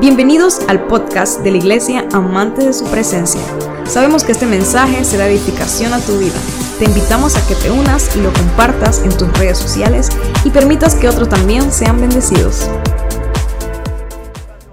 [0.00, 3.42] Bienvenidos al podcast de la Iglesia Amante de su Presencia.
[3.84, 6.38] Sabemos que este mensaje será edificación a tu vida.
[6.78, 10.08] Te invitamos a que te unas y lo compartas en tus redes sociales
[10.42, 12.70] y permitas que otros también sean bendecidos.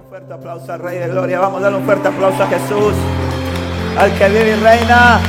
[0.02, 1.41] Un fuerte aplauso al Rey de Gloria.
[1.41, 2.94] Vamos a darle un fuerte aplauso a Jesús,
[3.98, 5.20] al que vive y reina,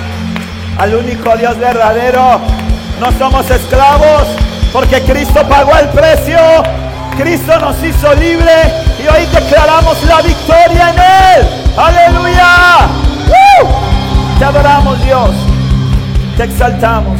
[0.78, 2.38] al único Dios verdadero.
[3.00, 4.28] No somos esclavos
[4.72, 6.38] porque Cristo pagó el precio.
[7.16, 11.48] Cristo nos hizo libre y declaramos la victoria en Él.
[11.76, 12.88] Aleluya.
[14.38, 15.30] Te adoramos Dios.
[16.36, 17.18] Te exaltamos.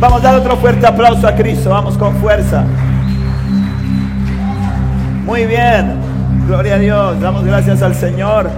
[0.00, 1.70] Vamos a dar otro fuerte aplauso a Cristo.
[1.70, 2.64] Vamos con fuerza.
[5.24, 6.00] Muy bien.
[6.46, 7.20] Gloria a Dios.
[7.20, 8.50] Damos gracias al Señor.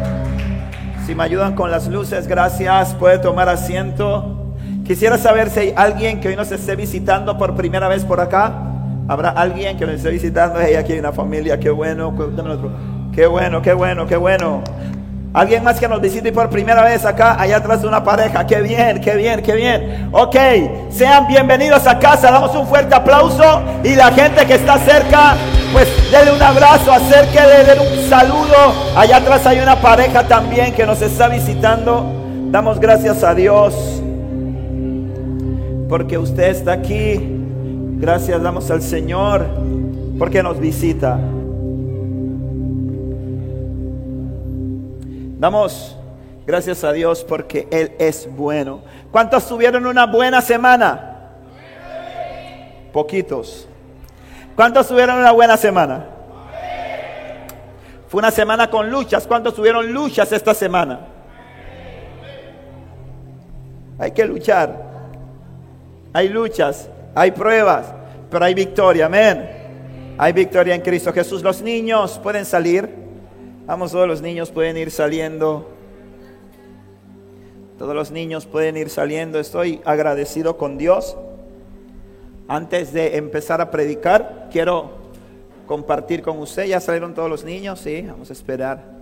[1.06, 2.94] Si me ayudan con las luces, gracias.
[2.94, 4.54] Puede tomar asiento.
[4.86, 8.69] Quisiera saber si hay alguien que hoy nos esté visitando por primera vez por acá.
[9.10, 10.60] Habrá alguien que nos esté visitando.
[10.60, 11.58] Aquí hay una familia.
[11.58, 12.14] Qué bueno.
[13.12, 14.62] Qué bueno, qué bueno, qué bueno.
[15.34, 18.46] Alguien más que nos visite por primera vez acá, allá atrás de una pareja.
[18.46, 20.10] Qué bien, qué bien, qué bien.
[20.12, 20.36] Ok,
[20.90, 22.30] sean bienvenidos a casa.
[22.30, 23.60] Damos un fuerte aplauso.
[23.82, 25.34] Y la gente que está cerca,
[25.72, 28.94] pues denle un abrazo, acérquele, denle un saludo.
[28.96, 32.06] Allá atrás hay una pareja también que nos está visitando.
[32.52, 33.74] Damos gracias a Dios
[35.88, 37.39] porque usted está aquí.
[38.00, 39.46] Gracias damos al Señor
[40.18, 41.18] porque nos visita.
[45.38, 45.98] Damos
[46.46, 48.80] gracias a Dios porque Él es bueno.
[49.12, 51.28] ¿Cuántos tuvieron una buena semana?
[52.90, 53.68] Poquitos.
[54.56, 56.06] ¿Cuántos tuvieron una buena semana?
[58.08, 59.26] Fue una semana con luchas.
[59.26, 61.00] ¿Cuántos tuvieron luchas esta semana?
[63.98, 64.88] Hay que luchar.
[66.14, 67.86] Hay luchas, hay pruebas,
[68.30, 69.06] pero hay victoria.
[69.06, 69.48] Amén.
[70.18, 71.42] Hay victoria en Cristo Jesús.
[71.42, 72.88] Los niños pueden salir.
[73.66, 75.68] Vamos, todos los niños pueden ir saliendo.
[77.78, 79.40] Todos los niños pueden ir saliendo.
[79.40, 81.16] Estoy agradecido con Dios.
[82.48, 84.90] Antes de empezar a predicar, quiero
[85.66, 86.64] compartir con usted.
[86.64, 87.80] ¿Ya salieron todos los niños?
[87.80, 89.00] Sí, vamos a esperar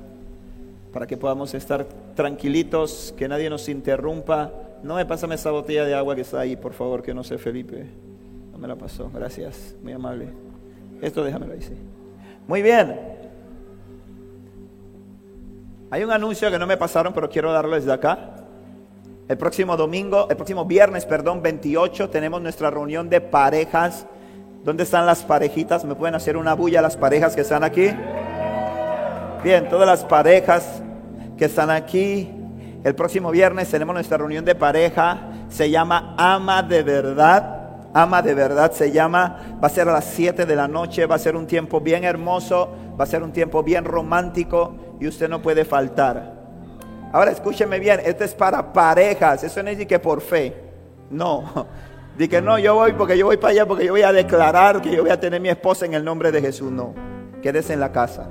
[0.93, 4.53] para que podamos estar tranquilitos, que nadie nos interrumpa.
[4.83, 7.39] No me pásame esa botella de agua que está ahí, por favor, que no sé,
[7.39, 7.87] Felipe.
[8.53, 10.29] No me la pasó, gracias, muy amable.
[11.01, 11.75] Esto déjamelo ahí, sí.
[12.47, 12.99] Muy bien.
[15.91, 18.37] Hay un anuncio que no me pasaron, pero quiero darlo desde acá.
[19.29, 24.07] El próximo domingo, el próximo viernes, perdón, 28, tenemos nuestra reunión de parejas.
[24.65, 25.85] ¿Dónde están las parejitas?
[25.85, 27.91] ¿Me pueden hacer una bulla las parejas que están aquí?
[29.43, 30.83] Bien, todas las parejas
[31.37, 32.38] que están aquí.
[32.85, 35.19] El próximo viernes tenemos nuestra reunión de pareja.
[35.49, 37.89] Se llama Ama de Verdad.
[37.93, 39.59] Ama de Verdad se llama.
[39.63, 41.07] Va a ser a las 7 de la noche.
[41.07, 42.71] Va a ser un tiempo bien hermoso.
[42.99, 44.75] Va a ser un tiempo bien romántico.
[45.01, 46.35] Y usted no puede faltar.
[47.13, 48.01] Ahora escúcheme bien.
[48.05, 49.43] Esto es para parejas.
[49.43, 50.55] Eso no es que por fe.
[51.11, 51.67] No.
[52.17, 54.83] De que no, yo voy porque yo voy para allá porque yo voy a declarar
[54.83, 56.71] que yo voy a tener mi esposa en el nombre de Jesús.
[56.71, 56.93] No.
[57.41, 58.29] Quédese en la casa.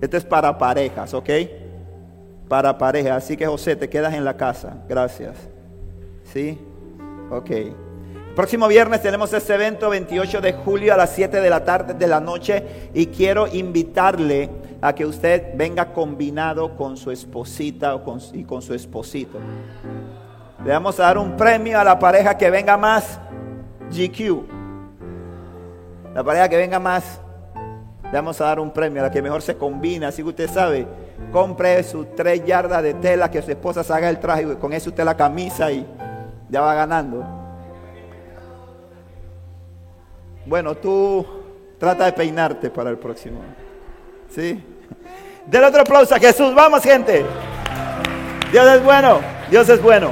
[0.00, 1.30] Esto es para parejas, ¿ok?
[2.48, 3.24] Para parejas.
[3.24, 4.78] Así que José, te quedas en la casa.
[4.88, 5.36] Gracias.
[6.24, 6.58] ¿Sí?
[7.30, 7.50] Ok.
[8.36, 12.06] Próximo viernes tenemos este evento 28 de julio a las 7 de la tarde de
[12.06, 14.50] la noche y quiero invitarle
[14.82, 17.98] a que usted venga combinado con su esposita
[18.34, 19.38] y con su esposito.
[20.64, 23.18] Le vamos a dar un premio a la pareja que venga más
[23.90, 24.44] GQ.
[26.14, 27.20] La pareja que venga más
[28.04, 30.08] le vamos a dar un premio a la que mejor se combina.
[30.08, 30.86] Así que usted sabe,
[31.32, 34.72] compre sus tres yardas de tela, que su esposa se haga el traje, y con
[34.72, 35.86] eso usted la camisa y
[36.48, 37.24] ya va ganando.
[40.46, 41.26] Bueno, tú
[41.78, 43.40] trata de peinarte para el próximo.
[44.30, 44.62] ¿Sí?
[45.46, 46.54] Del otro aplauso a Jesús.
[46.54, 47.24] Vamos, gente.
[48.52, 49.20] Dios es bueno.
[49.50, 50.10] Dios es bueno.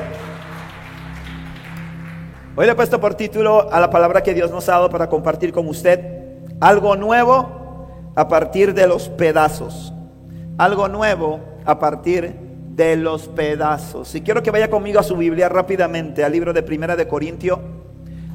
[2.57, 5.09] Hoy le he puesto por título a la palabra que Dios nos ha dado para
[5.09, 6.01] compartir con usted
[6.61, 9.93] algo nuevo a partir de los pedazos.
[10.57, 12.35] Algo nuevo a partir
[12.77, 14.15] de los pedazos.
[14.15, 17.61] Y quiero que vaya conmigo a su Biblia rápidamente, al libro de Primera de Corintio,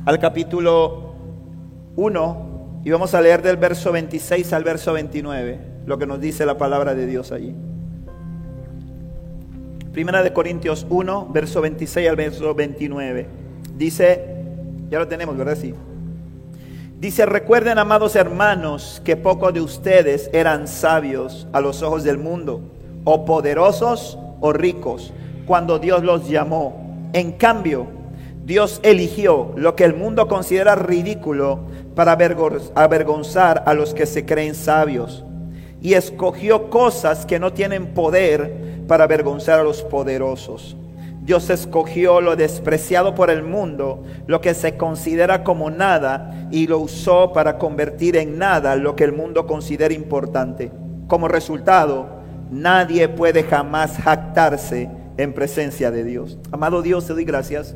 [0.05, 1.13] al capítulo
[1.95, 6.45] 1, y vamos a leer del verso 26 al verso 29, lo que nos dice
[6.45, 7.55] la palabra de Dios allí.
[9.91, 13.27] Primera de Corintios 1, verso 26 al verso 29.
[13.75, 14.43] Dice,
[14.89, 15.57] ya lo tenemos, ¿verdad?
[15.59, 15.73] Sí.
[16.99, 22.61] Dice, recuerden, amados hermanos, que pocos de ustedes eran sabios a los ojos del mundo,
[23.05, 25.13] o poderosos o ricos,
[25.45, 27.09] cuando Dios los llamó.
[27.13, 27.87] En cambio,
[28.43, 31.61] Dios eligió lo que el mundo considera ridículo
[31.95, 32.17] para
[32.75, 35.23] avergonzar a los que se creen sabios.
[35.81, 40.75] y escogió cosas que no tienen poder para avergonzar a los poderosos.
[41.29, 46.79] Dios escogió lo despreciado por el mundo, lo que se considera como nada, y lo
[46.79, 50.71] usó para convertir en nada lo que el mundo considera importante.
[51.05, 52.09] Como resultado,
[52.49, 56.39] nadie puede jamás jactarse en presencia de Dios.
[56.51, 57.75] Amado Dios, te doy gracias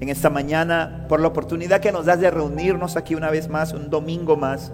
[0.00, 3.72] en esta mañana por la oportunidad que nos das de reunirnos aquí una vez más,
[3.72, 4.70] un domingo más.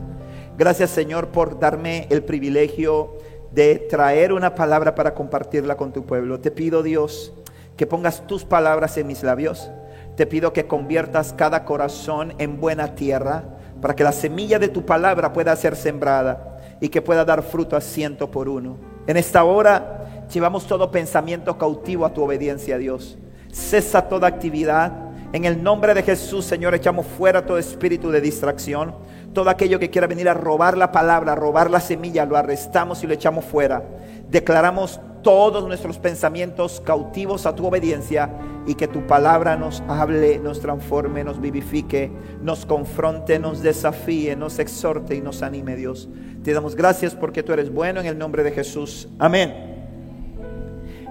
[0.58, 3.16] Gracias Señor por darme el privilegio
[3.52, 6.40] de traer una palabra para compartirla con tu pueblo.
[6.40, 7.32] Te pido Dios
[7.78, 9.70] que pongas tus palabras en mis labios.
[10.16, 13.44] Te pido que conviertas cada corazón en buena tierra
[13.80, 17.76] para que la semilla de tu palabra pueda ser sembrada y que pueda dar fruto
[17.76, 18.76] a ciento por uno.
[19.06, 23.16] En esta hora llevamos todo pensamiento cautivo a tu obediencia a Dios.
[23.52, 28.94] Cesa toda actividad en el nombre de Jesús, Señor, echamos fuera todo espíritu de distracción.
[29.34, 33.06] Todo aquello que quiera venir a robar la palabra, robar la semilla, lo arrestamos y
[33.06, 33.82] lo echamos fuera.
[34.30, 38.30] Declaramos todos nuestros pensamientos cautivos a tu obediencia
[38.66, 42.10] y que tu palabra nos hable, nos transforme, nos vivifique,
[42.42, 46.08] nos confronte, nos desafíe, nos exhorte y nos anime, Dios.
[46.42, 49.08] Te damos gracias porque tú eres bueno en el nombre de Jesús.
[49.18, 49.68] Amén.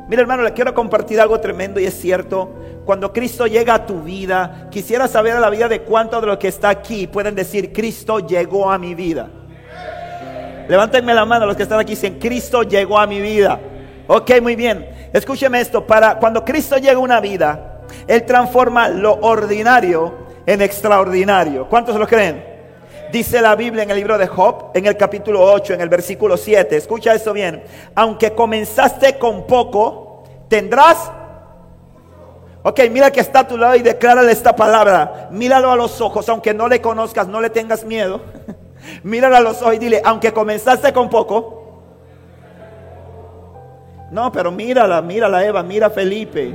[0.08, 2.54] Mira hermano, le quiero compartir algo tremendo y es cierto.
[2.86, 6.38] Cuando Cristo llega a tu vida, quisiera saber a la vida de cuántos de los
[6.38, 9.30] que está aquí pueden decir, Cristo llegó a mi vida.
[10.70, 13.60] Levántenme la mano los que están aquí, dicen, Cristo llegó a mi vida.
[14.08, 15.10] Ok, muy bien.
[15.12, 21.68] Escúcheme esto, para cuando Cristo llega a una vida, Él transforma lo ordinario en extraordinario.
[21.68, 22.44] ¿Cuántos lo creen?
[23.12, 26.38] Dice la Biblia en el libro de Job, en el capítulo 8, en el versículo
[26.38, 26.78] 7.
[26.78, 27.64] Escucha eso bien.
[27.96, 31.12] Aunque comenzaste con poco, tendrás.
[32.64, 35.28] Ok, mira que está a tu lado y declárale esta palabra.
[35.32, 38.22] Míralo a los ojos, aunque no le conozcas, no le tengas miedo.
[39.04, 41.57] Míralo a los ojos y dile, aunque comenzaste con poco.
[44.12, 46.54] No, pero mírala, mírala Eva, mira Felipe.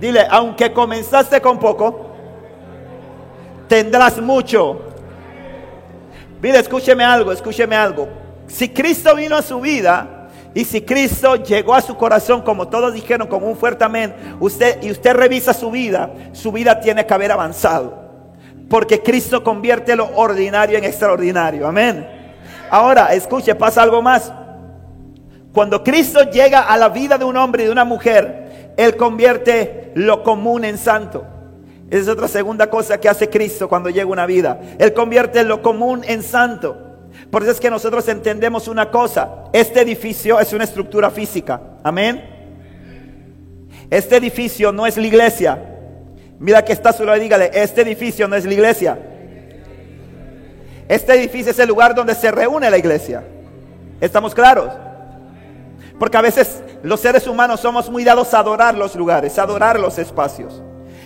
[0.00, 2.12] Dile, aunque comenzaste con poco
[3.72, 4.82] tendrás mucho.
[6.42, 8.06] Mire, escúcheme algo, escúcheme algo.
[8.46, 12.92] Si Cristo vino a su vida y si Cristo llegó a su corazón, como todos
[12.92, 17.14] dijeron con un fuerte amén, usted y usted revisa su vida, su vida tiene que
[17.14, 17.94] haber avanzado.
[18.68, 21.66] Porque Cristo convierte lo ordinario en extraordinario.
[21.66, 22.06] Amén.
[22.68, 24.30] Ahora, escuche, pasa algo más.
[25.52, 29.92] Cuando Cristo llega a la vida de un hombre y de una mujer, Él convierte
[29.94, 31.26] lo común en santo.
[31.90, 34.58] Esa es otra segunda cosa que hace Cristo cuando llega una vida.
[34.78, 36.78] Él convierte lo común en santo.
[37.30, 39.44] Por eso es que nosotros entendemos una cosa.
[39.52, 41.60] Este edificio es una estructura física.
[41.82, 42.24] Amén.
[43.90, 45.62] Este edificio no es la iglesia.
[46.38, 48.98] Mira que está solo y dígale, este edificio no es la iglesia.
[50.88, 53.22] Este edificio es el lugar donde se reúne la iglesia.
[54.00, 54.72] ¿Estamos claros?
[56.02, 59.78] Porque a veces los seres humanos somos muy dados a adorar los lugares, a adorar
[59.78, 60.60] los espacios.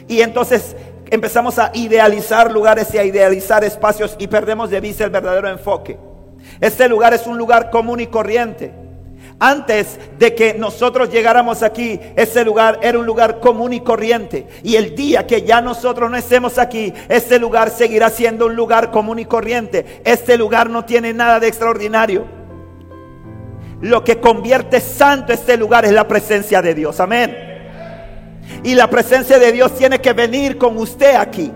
[0.09, 0.75] Y entonces
[1.11, 5.99] empezamos a idealizar lugares y a idealizar espacios y perdemos de vista el verdadero enfoque.
[6.63, 8.73] Este lugar es un lugar común y corriente.
[9.39, 14.47] Antes de que nosotros llegáramos aquí, ese lugar era un lugar común y corriente.
[14.63, 18.91] Y el día que ya nosotros no estemos aquí, este lugar seguirá siendo un lugar
[18.93, 20.01] común y corriente.
[20.07, 22.36] Este lugar no tiene nada de extraordinario.
[23.81, 26.99] Lo que convierte santo este lugar es la presencia de Dios.
[27.01, 27.37] Amén.
[28.63, 31.53] Y la presencia de Dios tiene que venir con usted aquí.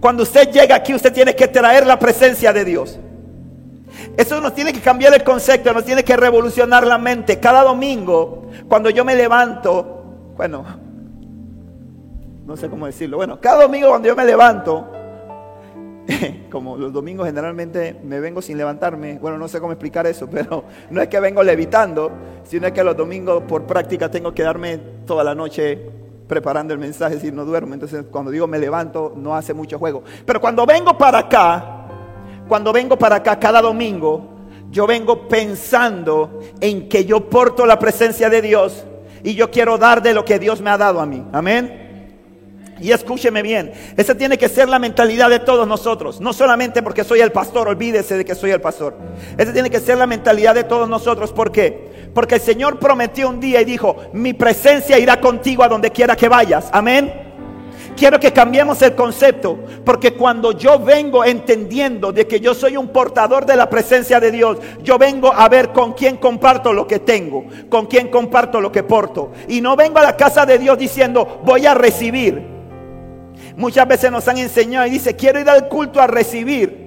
[0.00, 2.98] Cuando usted llega aquí, usted tiene que traer la presencia de Dios.
[4.16, 7.38] Eso nos tiene que cambiar el concepto, nos tiene que revolucionar la mente.
[7.38, 10.64] Cada domingo, cuando yo me levanto, bueno,
[12.46, 14.90] no sé cómo decirlo, bueno, cada domingo cuando yo me levanto,
[16.50, 20.64] como los domingos generalmente me vengo sin levantarme, bueno, no sé cómo explicar eso, pero
[20.90, 22.10] no es que vengo levitando,
[22.44, 25.78] sino que los domingos por práctica tengo que darme toda la noche
[26.26, 27.74] preparando el mensaje, si no duermo.
[27.74, 30.02] Entonces, cuando digo me levanto, no hace mucho juego.
[30.26, 31.86] Pero cuando vengo para acá,
[32.46, 34.36] cuando vengo para acá cada domingo,
[34.70, 38.84] yo vengo pensando en que yo porto la presencia de Dios
[39.24, 41.24] y yo quiero dar de lo que Dios me ha dado a mí.
[41.32, 41.87] Amén.
[42.80, 46.20] Y escúcheme bien, esa tiene que ser la mentalidad de todos nosotros.
[46.20, 48.96] No solamente porque soy el pastor, olvídese de que soy el pastor.
[49.36, 51.32] Esa tiene que ser la mentalidad de todos nosotros.
[51.32, 52.10] ¿Por qué?
[52.14, 56.16] Porque el Señor prometió un día y dijo, mi presencia irá contigo a donde quiera
[56.16, 56.68] que vayas.
[56.72, 57.28] Amén.
[57.96, 62.88] Quiero que cambiemos el concepto, porque cuando yo vengo entendiendo de que yo soy un
[62.88, 67.00] portador de la presencia de Dios, yo vengo a ver con quién comparto lo que
[67.00, 69.32] tengo, con quién comparto lo que porto.
[69.48, 72.57] Y no vengo a la casa de Dios diciendo, voy a recibir.
[73.58, 76.86] Muchas veces nos han enseñado y dice, quiero ir al culto a recibir.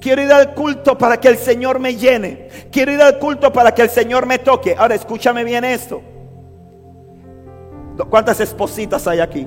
[0.00, 2.48] Quiero ir al culto para que el Señor me llene.
[2.70, 4.76] Quiero ir al culto para que el Señor me toque.
[4.78, 6.00] Ahora escúchame bien esto.
[8.08, 9.44] ¿Cuántas espositas hay aquí?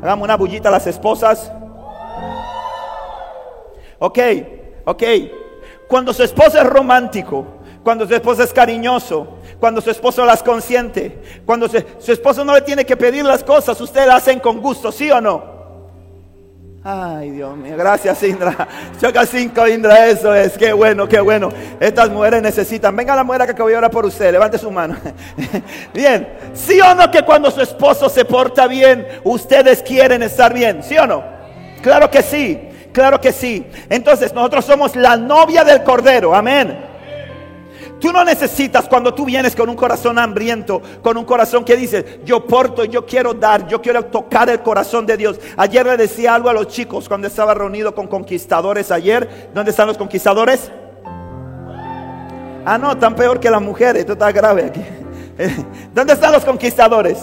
[0.00, 1.50] Hagamos una bullita a las esposas.
[3.98, 4.18] Ok,
[4.84, 5.02] ok.
[5.88, 7.44] Cuando su esposo es romántico,
[7.82, 12.62] cuando su esposo es cariñoso, cuando su esposo las consiente, cuando su, esposo no le
[12.62, 15.58] tiene que pedir las cosas, ustedes las hacen con gusto, ¿sí o no?
[16.84, 18.66] Ay, Dios mío, gracias Indra.
[19.00, 20.56] Choca cinco, Indra, eso es.
[20.56, 21.50] Qué bueno, qué bueno.
[21.80, 22.94] Estas mujeres necesitan.
[22.96, 24.32] Venga la mujer que acabo de orar por usted.
[24.32, 24.96] Levante su mano.
[25.92, 26.28] Bien.
[26.54, 30.82] ¿Sí o no que cuando su esposo se porta bien, ustedes quieren estar bien?
[30.82, 31.22] ¿Sí o no?
[31.82, 32.58] Claro que sí.
[32.92, 33.66] Claro que sí.
[33.90, 36.34] Entonces nosotros somos la novia del Cordero.
[36.34, 36.87] Amén.
[38.00, 42.20] Tú no necesitas cuando tú vienes con un corazón hambriento, con un corazón que dice,
[42.24, 45.40] yo porto, yo quiero dar, yo quiero tocar el corazón de Dios.
[45.56, 49.50] Ayer le decía algo a los chicos cuando estaba reunido con conquistadores ayer.
[49.52, 50.70] ¿Dónde están los conquistadores?
[52.64, 54.82] Ah, no, tan peor que las mujeres, esto está grave aquí.
[55.92, 57.18] ¿Dónde están los conquistadores?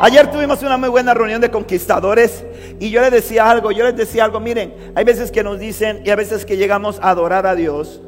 [0.00, 2.44] Ayer tuvimos una muy buena reunión de conquistadores
[2.78, 6.02] y yo les decía algo, yo les decía algo, miren, hay veces que nos dicen
[6.04, 8.00] y hay veces que llegamos a adorar a Dios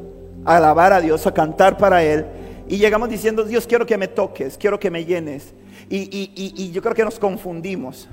[0.47, 2.25] a alabar a Dios, a cantar para Él.
[2.69, 5.53] Y llegamos diciendo, Dios, quiero que me toques, quiero que me llenes.
[5.89, 8.07] Y, yo creo que nos confundimos.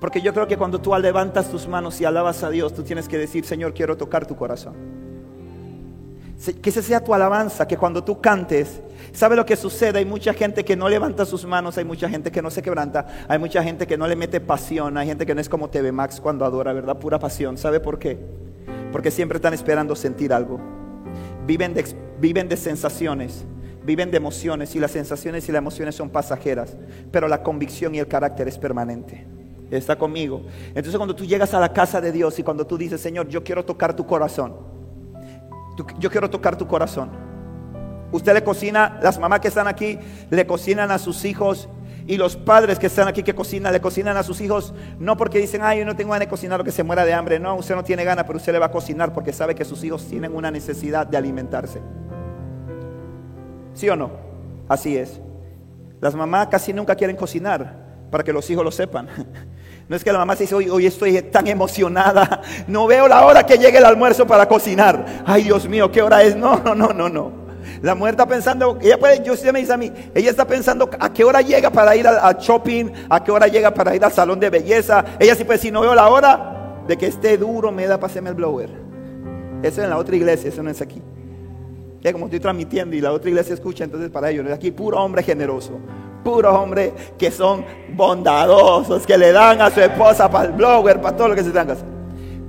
[0.00, 3.08] Porque yo creo que cuando tú levantas tus manos y alabas a Dios, tú tienes
[3.08, 4.74] que decir, Señor, quiero tocar tu corazón.
[6.62, 8.80] Que esa sea tu alabanza, que cuando tú cantes,
[9.12, 9.98] ¿sabe lo que sucede?
[9.98, 13.06] Hay mucha gente que no levanta sus manos, hay mucha gente que no se quebranta,
[13.28, 15.92] hay mucha gente que no le mete pasión, hay gente que no es como TV
[15.92, 16.98] Max cuando adora, ¿verdad?
[16.98, 17.56] Pura pasión.
[17.56, 18.18] ¿Sabe por qué?
[18.92, 20.85] Porque siempre están esperando sentir algo
[21.46, 21.84] viven de,
[22.20, 23.44] viven de sensaciones,
[23.84, 26.76] viven de emociones y las sensaciones y las emociones son pasajeras,
[27.10, 29.26] pero la convicción y el carácter es permanente.
[29.70, 30.42] Está conmigo.
[30.68, 33.42] Entonces cuando tú llegas a la casa de Dios y cuando tú dices, Señor, yo
[33.42, 34.54] quiero tocar tu corazón,
[35.98, 37.10] yo quiero tocar tu corazón.
[38.12, 39.98] Usted le cocina, las mamás que están aquí
[40.30, 41.68] le cocinan a sus hijos
[42.06, 45.38] y los padres que están aquí que cocinan, le cocinan a sus hijos, no porque
[45.38, 47.40] dicen, ay, yo no tengo ganas de cocinar o que se muera de hambre.
[47.40, 49.82] No, usted no tiene ganas, pero usted le va a cocinar porque sabe que sus
[49.82, 51.80] hijos tienen una necesidad de alimentarse.
[53.74, 54.12] ¿Sí o no?
[54.68, 55.20] Así es.
[56.00, 59.08] Las mamás casi nunca quieren cocinar para que los hijos lo sepan.
[59.88, 63.24] No es que la mamá se dice, hoy, hoy estoy tan emocionada, no veo la
[63.24, 65.22] hora que llegue el almuerzo para cocinar.
[65.24, 66.34] Ay, Dios mío, ¿qué hora es?
[66.34, 67.45] No, no, no, no, no.
[67.82, 70.88] La mujer está pensando, ella puede, yo usted me dice a mí, ella está pensando
[70.98, 74.12] a qué hora llega para ir al, shopping, a qué hora llega para ir al
[74.12, 75.04] salón de belleza.
[75.18, 78.10] Ella sí puede decir, no veo la hora de que esté duro, me da para
[78.10, 78.70] hacerme el blower.
[79.62, 81.02] Eso es en la otra iglesia, eso no es aquí.
[82.00, 85.22] Ya como estoy transmitiendo y la otra iglesia escucha, entonces para ellos, aquí puro hombre
[85.22, 85.72] generoso,
[86.22, 87.64] puro hombre que son
[87.94, 91.50] bondadosos, que le dan a su esposa para el blower, para todo lo que se
[91.50, 91.76] tenga.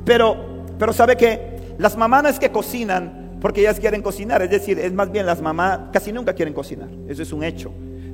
[0.05, 0.37] Pero,
[0.77, 5.11] pero sabe que las mamás que cocinan porque ellas quieren cocinar, es decir, es más
[5.11, 7.71] bien las mamás casi nunca quieren cocinar, eso es un hecho.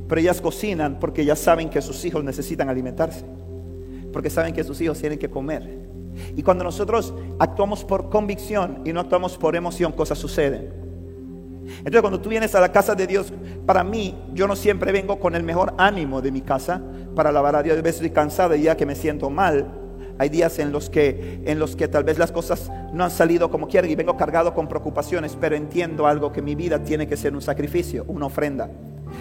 [0.08, 3.26] Pero ellas cocinan porque ellas saben que sus hijos necesitan alimentarse,
[4.12, 5.80] porque saben que sus hijos tienen que comer.
[6.36, 10.84] Y cuando nosotros actuamos por convicción y no actuamos por emoción, cosas suceden.
[11.78, 13.32] Entonces cuando tú vienes a la casa de Dios,
[13.66, 16.82] para mí, yo no siempre vengo con el mejor ánimo de mi casa
[17.16, 17.78] para alabar a Dios.
[17.78, 19.83] A veces estoy cansado y ya que me siento mal,
[20.18, 23.50] hay días en los que en los que tal vez las cosas no han salido
[23.50, 27.18] como quiero y vengo cargado con preocupaciones, pero entiendo algo que mi vida tiene que
[27.18, 28.70] ser un sacrificio, una ofrenda.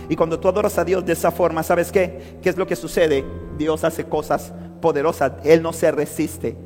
[0.09, 2.39] Y cuando tú adoras a Dios de esa forma, ¿sabes qué?
[2.43, 3.25] ¿Qué es lo que sucede?
[3.59, 6.57] Dios hace cosas poderosas, él no se resiste.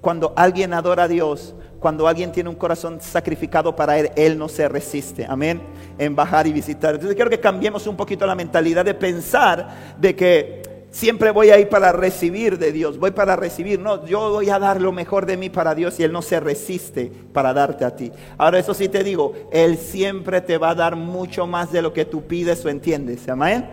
[0.00, 4.48] Cuando alguien adora a Dios, cuando alguien tiene un corazón sacrificado para Él, Él no
[4.48, 5.62] se resiste, amén,
[5.98, 6.94] en bajar y visitar.
[6.94, 11.58] Entonces quiero que cambiemos un poquito la mentalidad de pensar de que Siempre voy a
[11.58, 13.78] ir para recibir de Dios, voy para recibir.
[13.78, 16.40] No, yo voy a dar lo mejor de mí para Dios y Él no se
[16.40, 18.10] resiste para darte a ti.
[18.36, 21.92] Ahora, eso sí te digo, Él siempre te va a dar mucho más de lo
[21.92, 23.28] que tú pides o entiendes.
[23.28, 23.68] Amén.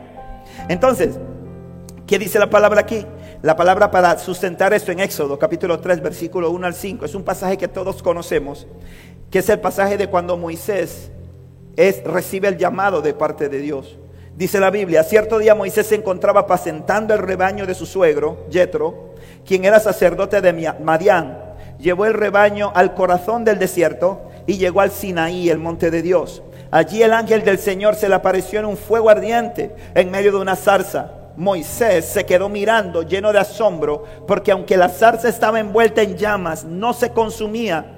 [0.70, 1.18] Entonces,
[2.06, 3.04] ¿qué dice la palabra aquí?
[3.42, 7.24] La palabra para sustentar esto en Éxodo, capítulo 3, versículo 1 al 5, es un
[7.24, 8.68] pasaje que todos conocemos,
[9.32, 11.12] que es el pasaje de cuando Moisés
[11.76, 13.98] es, recibe el llamado de parte de Dios.
[14.38, 19.16] Dice la Biblia, cierto día Moisés se encontraba apacentando el rebaño de su suegro, Jetro,
[19.44, 21.40] quien era sacerdote de Madián.
[21.80, 26.44] Llevó el rebaño al corazón del desierto y llegó al Sinaí, el monte de Dios.
[26.70, 30.38] Allí el ángel del Señor se le apareció en un fuego ardiente en medio de
[30.38, 31.14] una zarza.
[31.36, 36.64] Moisés se quedó mirando lleno de asombro porque aunque la zarza estaba envuelta en llamas,
[36.64, 37.97] no se consumía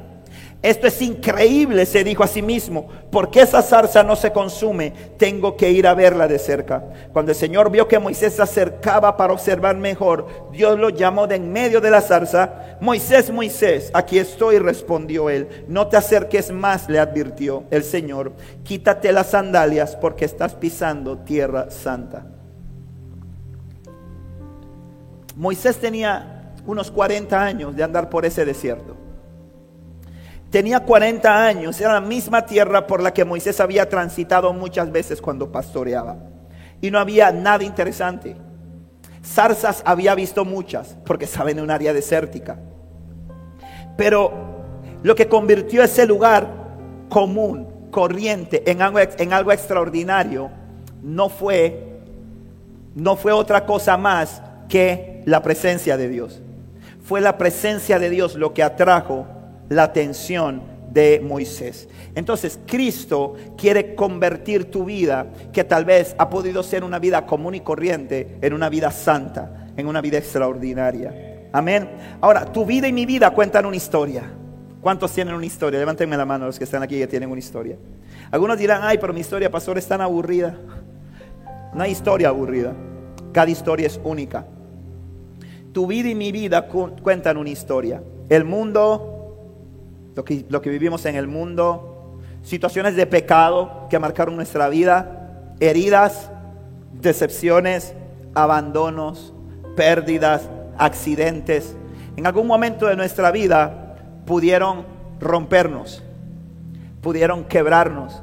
[0.62, 2.90] Esto es increíble, se dijo a sí mismo.
[3.12, 4.94] porque esa zarza no se consume?
[5.18, 6.84] Tengo que ir a verla de cerca.
[7.14, 11.36] Cuando el Señor vio que Moisés se acercaba para observar mejor, Dios lo llamó de
[11.36, 12.78] en medio de la zarza.
[12.82, 15.66] Moisés, Moisés, aquí estoy, respondió él.
[15.68, 18.34] No te acerques más, le advirtió el Señor.
[18.64, 22.26] Quítate las sandalias porque estás pisando tierra santa.
[25.36, 28.99] Moisés tenía unos 40 años de andar por ese desierto.
[30.50, 35.22] Tenía 40 años, era la misma tierra por la que Moisés había transitado muchas veces
[35.22, 36.18] cuando pastoreaba.
[36.82, 38.36] Y no había nada interesante.
[39.24, 42.58] Zarzas había visto muchas, porque estaba en un área desértica.
[43.96, 44.32] Pero
[45.04, 46.48] lo que convirtió ese lugar
[47.10, 50.50] común, corriente, en algo, en algo extraordinario,
[51.04, 52.00] no fue,
[52.96, 56.42] no fue otra cosa más que la presencia de Dios.
[57.04, 59.28] Fue la presencia de Dios lo que atrajo
[59.70, 60.62] la atención
[60.92, 61.88] de Moisés.
[62.16, 67.56] Entonces Cristo quiere convertir tu vida, que tal vez ha podido ser una vida común
[67.56, 71.48] y corriente, en una vida santa, en una vida extraordinaria.
[71.52, 71.90] Amén.
[72.22, 74.24] Ahora, tu vida y mi vida cuentan una historia.
[74.82, 75.80] ¿Cuántos tienen una historia?
[75.80, 77.76] Levántenme la mano los que están aquí que tienen una historia.
[78.32, 80.58] Algunos dirán, ay, pero mi historia, pastor, es tan aburrida.
[81.74, 82.74] No hay historia aburrida.
[83.32, 84.46] Cada historia es única.
[85.74, 88.02] Tu vida y mi vida cuentan una historia.
[88.30, 89.19] El mundo
[90.50, 96.32] lo que, vivimos en el mundo, situaciones de pecado que marcaron nuestra vida, heridas,
[96.94, 97.94] decepciones,
[98.36, 99.34] abandonos,
[99.76, 101.76] pérdidas, accidentes,
[102.16, 103.96] en algún momento de nuestra vida
[104.26, 104.86] pudieron
[105.20, 106.04] rompernos,
[107.02, 108.22] pudieron quebrarnos.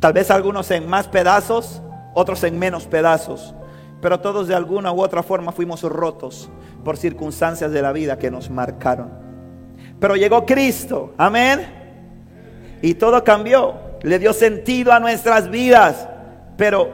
[0.00, 1.82] Tal vez algunos en más pedazos,
[2.14, 3.54] otros en menos pedazos,
[4.00, 6.50] pero todos de alguna u otra forma fuimos rotos
[6.84, 9.27] por circunstancias de la vida que nos marcaron.
[10.00, 11.78] Pero llegó Cristo, amén.
[12.82, 16.08] Y todo cambió, le dio sentido a nuestras vidas.
[16.56, 16.90] Pero,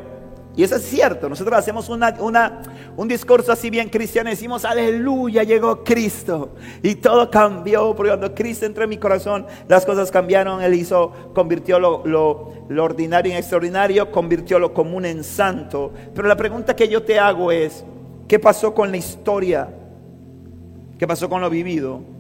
[0.57, 2.63] y eso es cierto, nosotros hacemos una,
[2.97, 6.55] un discurso así bien cristiano, decimos, aleluya, llegó Cristo.
[6.83, 11.13] Y todo cambió, porque cuando Cristo entró en mi corazón, las cosas cambiaron, Él hizo,
[11.35, 15.93] convirtió lo, lo ordinario en extraordinario, convirtió lo común en santo.
[16.15, 17.85] Pero la pregunta que yo te hago es,
[18.27, 19.69] ¿qué pasó con la historia?
[20.99, 22.14] ¿Qué pasó con lo vivido?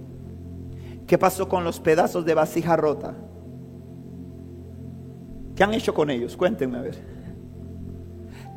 [1.07, 3.14] ¿Qué pasó con los pedazos de vasija rota?
[5.55, 6.37] ¿Qué han hecho con ellos?
[6.37, 7.14] Cuéntenme a ver.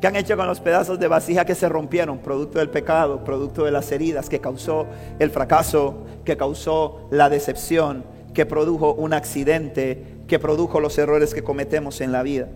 [0.00, 3.64] ¿Qué han hecho con los pedazos de vasija que se rompieron, producto del pecado, producto
[3.64, 4.86] de las heridas que causó
[5.18, 11.42] el fracaso, que causó la decepción, que produjo un accidente, que produjo los errores que
[11.42, 12.48] cometemos en la vida?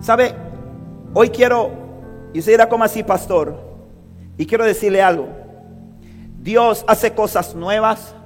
[0.00, 0.34] ¿Sabe?
[1.14, 1.70] Hoy quiero,
[2.32, 3.56] y usted dirá como así, pastor,
[4.36, 5.41] y quiero decirle algo.
[6.42, 8.16] Dios hace cosas nuevas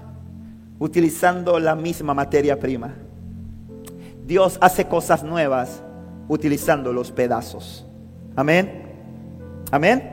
[0.79, 2.94] utilizando la misma materia prima.
[4.26, 5.83] Dios hace cosas nuevas
[6.26, 7.87] utilizando los pedazos.
[8.35, 8.85] Amén.
[9.70, 10.12] Amén.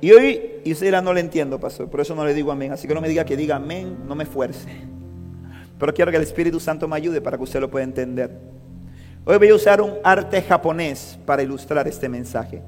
[0.00, 2.72] Y hoy, y usted no le entiendo, pastor, por eso no le digo amén.
[2.72, 4.68] Así que no me diga que diga amén, no me fuerce.
[5.78, 8.30] Pero quiero que el Espíritu Santo me ayude para que usted lo pueda entender.
[9.26, 12.62] Hoy voy a usar un arte japonés para ilustrar este mensaje.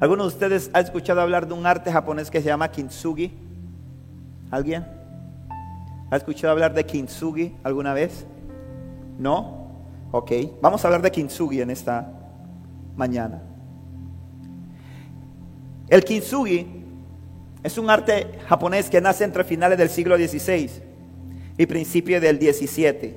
[0.00, 3.32] ¿Alguno de ustedes ha escuchado hablar de un arte japonés que se llama kintsugi?
[4.50, 4.86] ¿Alguien?
[6.10, 8.26] ¿Ha escuchado hablar de kintsugi alguna vez?
[9.18, 9.68] ¿No?
[10.10, 12.12] Ok, vamos a hablar de kintsugi en esta
[12.96, 13.42] mañana.
[15.88, 16.66] El kintsugi
[17.62, 20.70] es un arte japonés que nace entre finales del siglo XVI
[21.58, 23.14] y principios del XVII.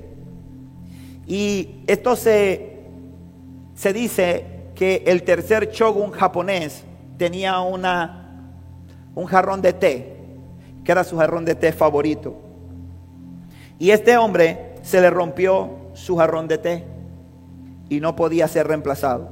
[1.26, 2.80] Y esto se,
[3.74, 4.51] se dice
[4.82, 6.82] que el tercer shogun japonés
[7.16, 8.50] tenía una,
[9.14, 10.16] un jarrón de té,
[10.82, 12.34] que era su jarrón de té favorito.
[13.78, 16.84] Y este hombre se le rompió su jarrón de té
[17.90, 19.30] y no podía ser reemplazado.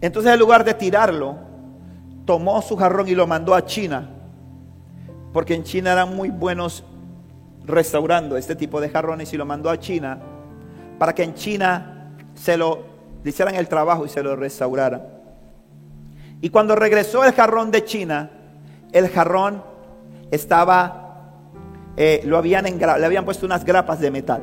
[0.00, 1.36] Entonces en lugar de tirarlo,
[2.24, 4.10] tomó su jarrón y lo mandó a China,
[5.32, 6.82] porque en China eran muy buenos
[7.64, 10.18] restaurando este tipo de jarrones y lo mandó a China
[10.98, 12.93] para que en China se lo
[13.24, 15.02] le hicieran el trabajo y se lo restauraran.
[16.40, 18.30] Y cuando regresó el jarrón de China,
[18.92, 19.64] el jarrón
[20.30, 21.32] estaba,
[21.96, 24.42] eh, lo habían le habían puesto unas grapas de metal.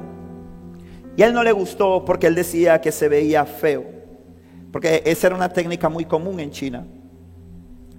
[1.16, 3.86] Y a él no le gustó porque él decía que se veía feo.
[4.72, 6.88] Porque esa era una técnica muy común en China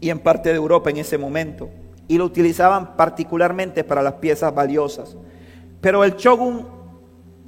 [0.00, 1.70] y en parte de Europa en ese momento.
[2.08, 5.16] Y lo utilizaban particularmente para las piezas valiosas.
[5.80, 6.81] Pero el shogun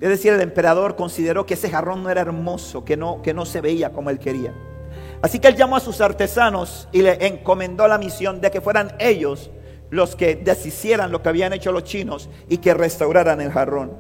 [0.05, 3.47] es decir, el emperador consideró que ese jarrón no era hermoso, que no, que no
[3.47, 4.53] se veía como él quería.
[5.23, 8.95] Así que él llamó a sus artesanos y le encomendó la misión de que fueran
[8.99, 9.51] ellos
[9.89, 13.93] los que deshicieran lo que habían hecho los chinos y que restauraran el jarrón.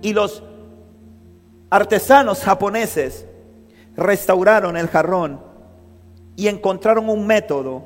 [0.00, 0.42] Y los
[1.70, 3.28] artesanos japoneses
[3.94, 5.40] restauraron el jarrón
[6.34, 7.84] y encontraron un método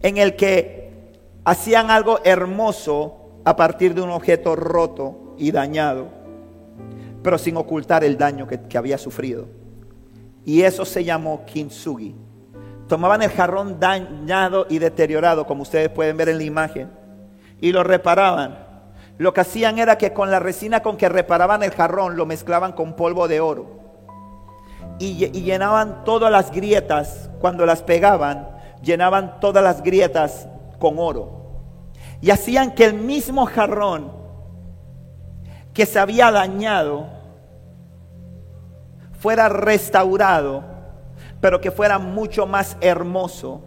[0.00, 1.10] en el que
[1.44, 6.08] hacían algo hermoso a partir de un objeto roto y dañado,
[7.22, 9.46] pero sin ocultar el daño que, había sufrido.
[10.44, 12.14] Y eso se llamó kintsugi.
[12.86, 16.90] Tomaban el jarrón dañado y deteriorado, como ustedes pueden ver en la imagen,
[17.60, 18.66] y lo reparaban.
[19.16, 22.72] Lo que hacían era que con la resina con que reparaban el jarrón lo mezclaban
[22.72, 23.80] con polvo de oro.
[24.98, 28.48] Y, y llenaban todas las grietas, cuando las pegaban,
[28.82, 30.48] llenaban todas las grietas
[30.78, 31.40] con oro.
[32.20, 34.19] Y hacían que el mismo jarrón
[35.74, 37.06] que se había dañado
[39.18, 40.64] fuera restaurado,
[41.40, 43.62] pero que fuera mucho más hermoso.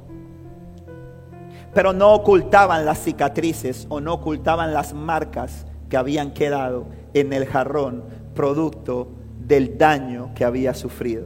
[1.73, 7.45] Pero no ocultaban las cicatrices o no ocultaban las marcas que habían quedado en el
[7.45, 8.03] jarrón,
[8.35, 11.25] producto del daño que había sufrido.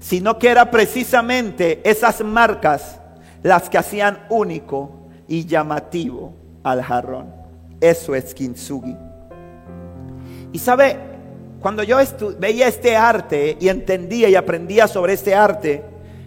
[0.00, 3.00] Sino que era precisamente esas marcas
[3.42, 7.32] las que hacían único y llamativo al jarrón.
[7.80, 9.07] Eso es kintsugi.
[10.52, 10.96] Y sabe,
[11.60, 11.98] cuando yo
[12.38, 15.82] veía este arte y entendía y aprendía sobre este arte,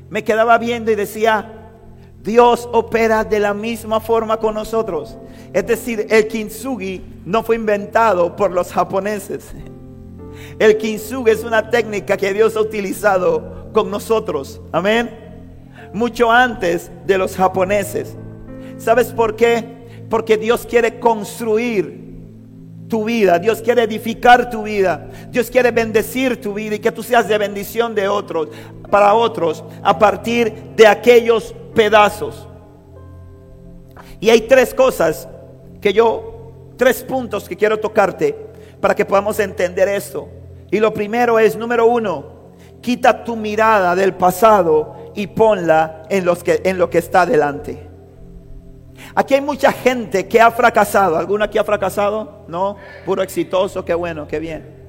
[0.10, 1.72] me quedaba viendo y decía,
[2.22, 5.18] Dios opera de la misma forma con nosotros.
[5.54, 9.52] Es decir, el kintsugi no fue inventado por los japoneses.
[10.60, 14.62] El kintsugi es una técnica que Dios ha utilizado con nosotros.
[14.72, 15.10] Amén.
[15.94, 18.16] Mucho antes de los japoneses.
[18.78, 19.66] ¿Sabes por qué?
[20.10, 22.11] Porque Dios quiere construir
[22.92, 27.02] tu vida, Dios quiere edificar tu vida, Dios quiere bendecir tu vida y que tú
[27.02, 28.50] seas de bendición de otros,
[28.90, 32.50] para otros, a partir de aquellos pedazos.
[34.20, 35.26] Y hay tres cosas
[35.80, 38.36] que yo, tres puntos que quiero tocarte
[38.82, 40.28] para que podamos entender esto.
[40.70, 42.26] Y lo primero es, número uno,
[42.82, 47.91] quita tu mirada del pasado y ponla en, los que, en lo que está delante.
[49.14, 51.18] Aquí hay mucha gente que ha fracasado.
[51.18, 52.46] ¿Alguno aquí ha fracasado?
[52.48, 54.82] No, puro exitoso, qué bueno, qué bien.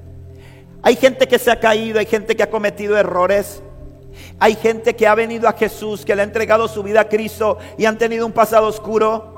[0.81, 3.61] Hay gente que se ha caído, hay gente que ha cometido errores.
[4.39, 7.57] Hay gente que ha venido a Jesús, que le ha entregado su vida a Cristo
[7.77, 9.31] y han tenido un pasado oscuro.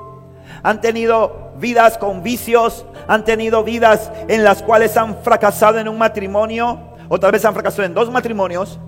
[0.62, 5.98] Han tenido vidas con vicios, han tenido vidas en las cuales han fracasado en un
[5.98, 8.78] matrimonio o tal vez han fracasado en dos matrimonios.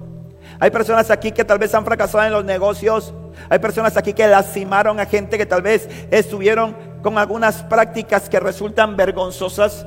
[0.61, 3.15] Hay personas aquí que tal vez han fracasado en los negocios.
[3.49, 8.41] Hay personas aquí que lastimaron a gente que tal vez estuvieron con algunas prácticas que
[8.41, 9.87] resultan vergonzosas,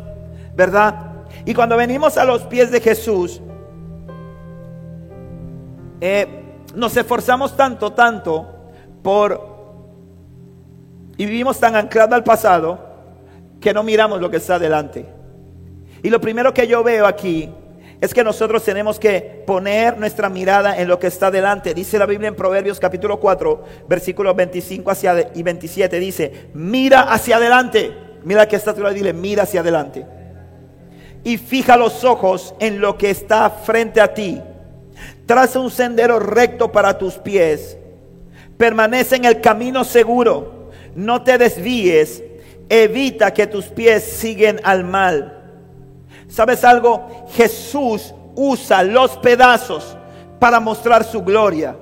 [0.56, 1.12] ¿verdad?
[1.46, 3.42] Y cuando venimos a los pies de Jesús,
[6.00, 6.28] eh,
[6.74, 8.48] nos esforzamos tanto, tanto
[9.04, 9.52] por...
[11.18, 12.80] Y vivimos tan anclados al pasado
[13.60, 15.06] que no miramos lo que está adelante.
[16.02, 17.54] Y lo primero que yo veo aquí
[18.02, 21.76] es que nosotros tenemos que poner nuestra mirada en lo que está delante.
[21.76, 26.00] Dice la Biblia en Proverbios capítulo 4, versículos 25 hacia y 27.
[26.00, 27.96] Dice, mira hacia adelante.
[28.24, 30.04] Mira que está y dile, mira hacia adelante.
[31.24, 34.42] Y fija los ojos en lo que está frente a ti.
[35.28, 37.78] Traza un sendero recto para tus pies.
[38.58, 40.72] Permanece en el camino seguro.
[40.96, 42.24] No te desvíes.
[42.68, 45.41] Evita que tus pies siguen al mal
[46.32, 47.26] ¿Sabes algo?
[47.34, 49.98] Jesús usa los pedazos
[50.40, 51.76] para mostrar su gloria.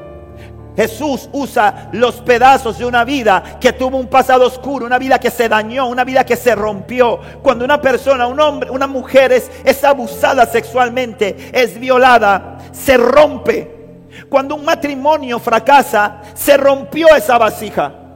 [0.75, 5.29] Jesús usa los pedazos de una vida que tuvo un pasado oscuro, una vida que
[5.29, 7.19] se dañó, una vida que se rompió.
[7.43, 14.07] Cuando una persona, un hombre, una mujer es, abusada sexualmente, es violada, se rompe.
[14.29, 18.08] Cuando un matrimonio fracasa, se rompió esa vasija.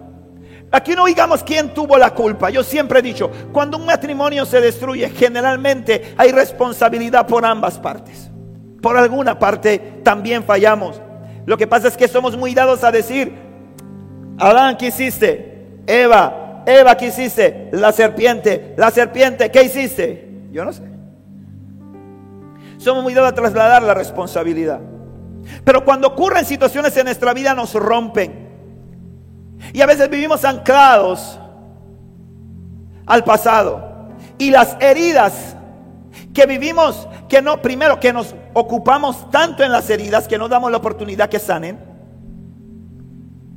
[0.73, 2.49] Aquí no digamos quién tuvo la culpa.
[2.49, 8.31] Yo siempre he dicho, cuando un matrimonio se destruye, generalmente hay responsabilidad por ambas partes.
[8.81, 10.99] Por alguna parte también fallamos.
[11.45, 13.35] Lo que pasa es que somos muy dados a decir,
[14.39, 15.67] Adán, ¿qué hiciste?
[15.85, 17.69] Eva, Eva, ¿qué hiciste?
[17.71, 20.47] La serpiente, la serpiente, ¿qué hiciste?
[20.51, 20.81] Yo no sé.
[22.77, 24.79] Somos muy dados a trasladar la responsabilidad.
[25.63, 28.42] Pero cuando ocurren situaciones en nuestra vida nos rompen.
[29.71, 31.39] Y a veces vivimos anclados
[33.05, 34.09] al pasado.
[34.37, 35.55] Y las heridas
[36.33, 40.71] que vivimos, que no, primero que nos ocupamos tanto en las heridas que no damos
[40.71, 41.79] la oportunidad que sanen.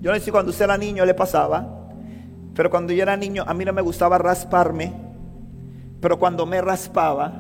[0.01, 1.89] Yo no sé si cuando usted era niño le pasaba,
[2.55, 4.93] pero cuando yo era niño a mí no me gustaba rasparme,
[6.01, 7.33] pero cuando me raspaba,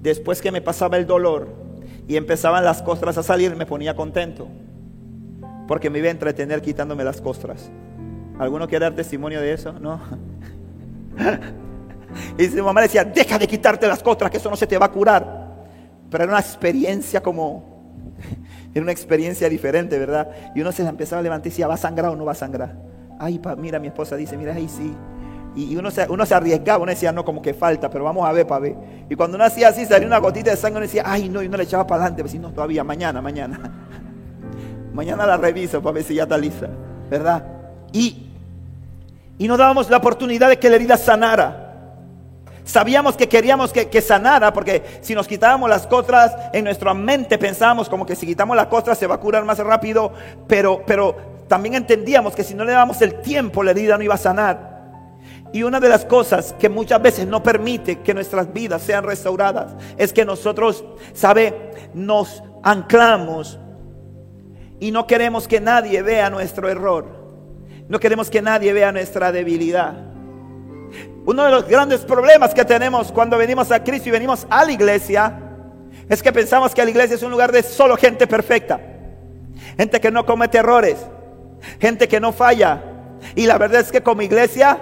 [0.00, 1.48] después que me pasaba el dolor
[2.06, 4.48] y empezaban las costras a salir, me ponía contento,
[5.66, 7.70] porque me iba a entretener quitándome las costras.
[8.38, 9.72] ¿Alguno quiere dar testimonio de eso?
[9.72, 10.00] No.
[12.38, 14.86] y su mamá decía, deja de quitarte las costras, que eso no se te va
[14.86, 15.48] a curar.
[16.10, 18.14] Pero era una experiencia como,
[18.74, 20.30] era una experiencia diferente, ¿verdad?
[20.54, 22.36] Y uno se empezaba a levantar y decía, ¿va a sangrar o no va a
[22.36, 22.76] sangrar?
[23.18, 24.94] Ay, mira, mi esposa dice, mira, ahí sí.
[25.56, 28.32] Y uno se, uno se arriesgaba, uno decía, no, como que falta, pero vamos a
[28.32, 28.76] ver para ver.
[29.10, 31.46] Y cuando uno hacía así, salía una gotita de sangre, uno decía, ay, no, y
[31.48, 33.58] uno le echaba para adelante, decía, no, todavía, mañana, mañana.
[34.92, 36.68] mañana la reviso para ver si ya está lista,
[37.10, 37.44] ¿verdad?
[37.92, 38.27] Y,
[39.38, 41.64] y nos dábamos la oportunidad de que la herida sanara.
[42.64, 47.38] Sabíamos que queríamos que, que, sanara, porque si nos quitábamos las costras en nuestra mente
[47.38, 50.12] pensábamos como que si quitamos las costras se va a curar más rápido,
[50.46, 51.16] pero, pero
[51.48, 54.78] también entendíamos que si no le damos el tiempo la herida no iba a sanar.
[55.52, 59.74] Y una de las cosas que muchas veces no permite que nuestras vidas sean restauradas
[59.96, 61.72] es que nosotros, ¿sabe?
[61.94, 63.58] Nos anclamos
[64.78, 67.17] y no queremos que nadie vea nuestro error.
[67.88, 69.94] No queremos que nadie vea nuestra debilidad.
[71.24, 74.72] Uno de los grandes problemas que tenemos cuando venimos a Cristo y venimos a la
[74.72, 75.40] iglesia
[76.08, 78.80] es que pensamos que la iglesia es un lugar de solo gente perfecta.
[79.76, 80.96] Gente que no comete errores.
[81.80, 82.82] Gente que no falla.
[83.34, 84.78] Y la verdad es que como iglesia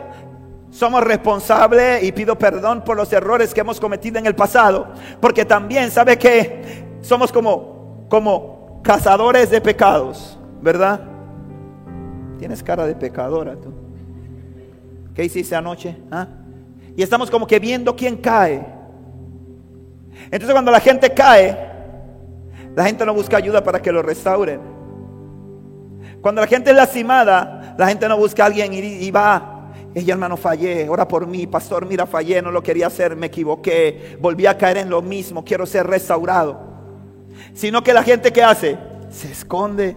[0.70, 4.92] somos responsables y pido perdón por los errores que hemos cometido en el pasado.
[5.20, 11.15] Porque también, ¿sabe que Somos como, como cazadores de pecados, ¿verdad?
[12.38, 13.72] Tienes cara de pecadora tú.
[15.14, 15.96] ¿Qué hiciste anoche?
[16.10, 16.28] ¿Ah?
[16.96, 18.66] Y estamos como que viendo quién cae.
[20.24, 21.56] Entonces cuando la gente cae,
[22.74, 24.60] la gente no busca ayuda para que lo restauren.
[26.20, 29.52] Cuando la gente es lastimada, la gente no busca a alguien y, va
[29.94, 34.18] ella hermano fallé, ora por mí, pastor, mira, fallé, no lo quería hacer, me equivoqué,
[34.20, 36.60] volví a caer en lo mismo, quiero ser restaurado.
[37.54, 38.76] Sino que la gente que hace,
[39.08, 39.96] se esconde,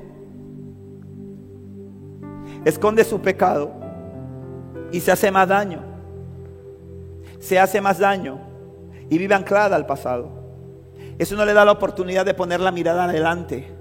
[2.65, 3.71] esconde su pecado
[4.91, 5.83] y se hace más daño,
[7.39, 8.39] se hace más daño
[9.09, 10.29] y vive anclada al pasado.
[11.17, 13.73] Eso no le da la oportunidad de poner la mirada adelante.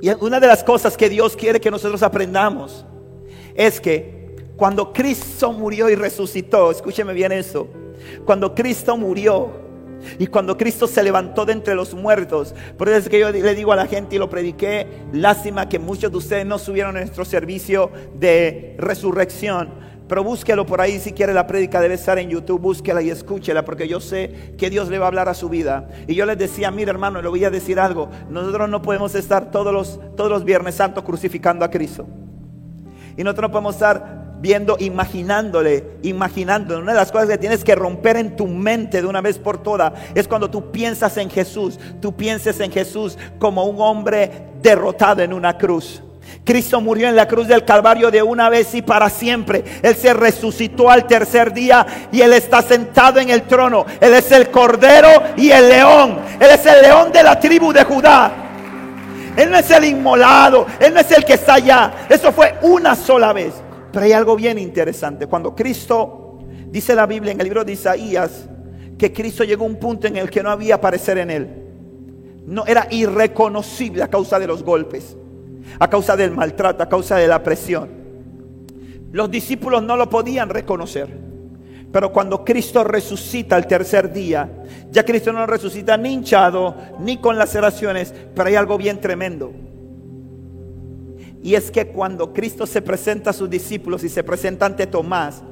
[0.00, 2.84] Y una de las cosas que Dios quiere que nosotros aprendamos
[3.54, 7.68] es que cuando Cristo murió y resucitó, escúcheme bien eso,
[8.24, 9.63] cuando Cristo murió
[10.18, 13.54] y cuando Cristo se levantó de entre los muertos, por eso es que yo le
[13.54, 17.00] digo a la gente y lo prediqué, lástima que muchos de ustedes no subieron a
[17.00, 19.84] nuestro servicio de resurrección.
[20.06, 23.64] Pero búsquelo por ahí si quiere la prédica debe estar en YouTube, búsquela y escúchela
[23.64, 25.88] porque yo sé que Dios le va a hablar a su vida.
[26.06, 29.50] Y yo les decía, mira hermano, le voy a decir algo, nosotros no podemos estar
[29.50, 32.06] todos los, todos los Viernes Santos crucificando a Cristo.
[33.16, 36.78] Y nosotros no podemos estar viendo, imaginándole, imaginando.
[36.78, 39.62] Una de las cosas que tienes que romper en tu mente de una vez por
[39.62, 41.78] todas es cuando tú piensas en Jesús.
[41.98, 44.30] Tú pienses en Jesús como un hombre
[44.60, 46.02] derrotado en una cruz.
[46.44, 49.64] Cristo murió en la cruz del Calvario de una vez y para siempre.
[49.80, 53.86] Él se resucitó al tercer día y Él está sentado en el trono.
[53.98, 56.18] Él es el Cordero y el León.
[56.38, 58.30] Él es el León de la tribu de Judá.
[59.38, 61.92] Él no es el inmolado, Él no es el que está allá.
[62.10, 63.63] Eso fue una sola vez.
[63.94, 65.28] Pero hay algo bien interesante.
[65.28, 68.48] Cuando Cristo, dice la Biblia en el libro de Isaías,
[68.98, 71.48] que Cristo llegó a un punto en el que no había parecer en Él.
[72.44, 75.16] No era irreconocible a causa de los golpes,
[75.78, 77.88] a causa del maltrato, a causa de la presión.
[79.12, 81.08] Los discípulos no lo podían reconocer.
[81.92, 84.50] Pero cuando Cristo resucita el tercer día,
[84.90, 89.52] ya Cristo no resucita ni hinchado, ni con laceraciones, pero hay algo bien tremendo.
[91.44, 95.44] Y es que cuando Cristo se presenta a sus discípulos y se presenta ante Tomás,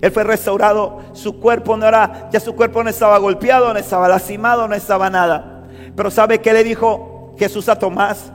[0.00, 4.08] él fue restaurado, su cuerpo no era, ya su cuerpo no estaba golpeado, no estaba
[4.08, 5.68] lastimado, no estaba nada.
[5.94, 8.32] Pero ¿sabe qué le dijo Jesús a Tomás?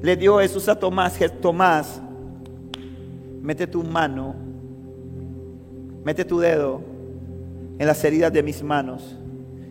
[0.00, 2.00] Le dio Jesús a Tomás, Tomás,
[3.42, 4.52] mete tu mano
[6.04, 6.80] Mete tu dedo
[7.78, 9.16] en las heridas de mis manos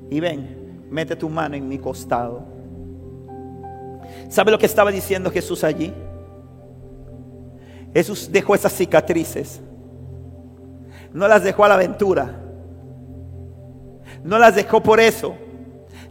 [0.09, 2.43] y ven, mete tu mano en mi costado.
[4.29, 5.93] ¿Sabe lo que estaba diciendo Jesús allí?
[7.93, 9.62] Jesús dejó esas cicatrices.
[11.13, 12.41] No las dejó a la aventura.
[14.23, 15.36] No las dejó por eso.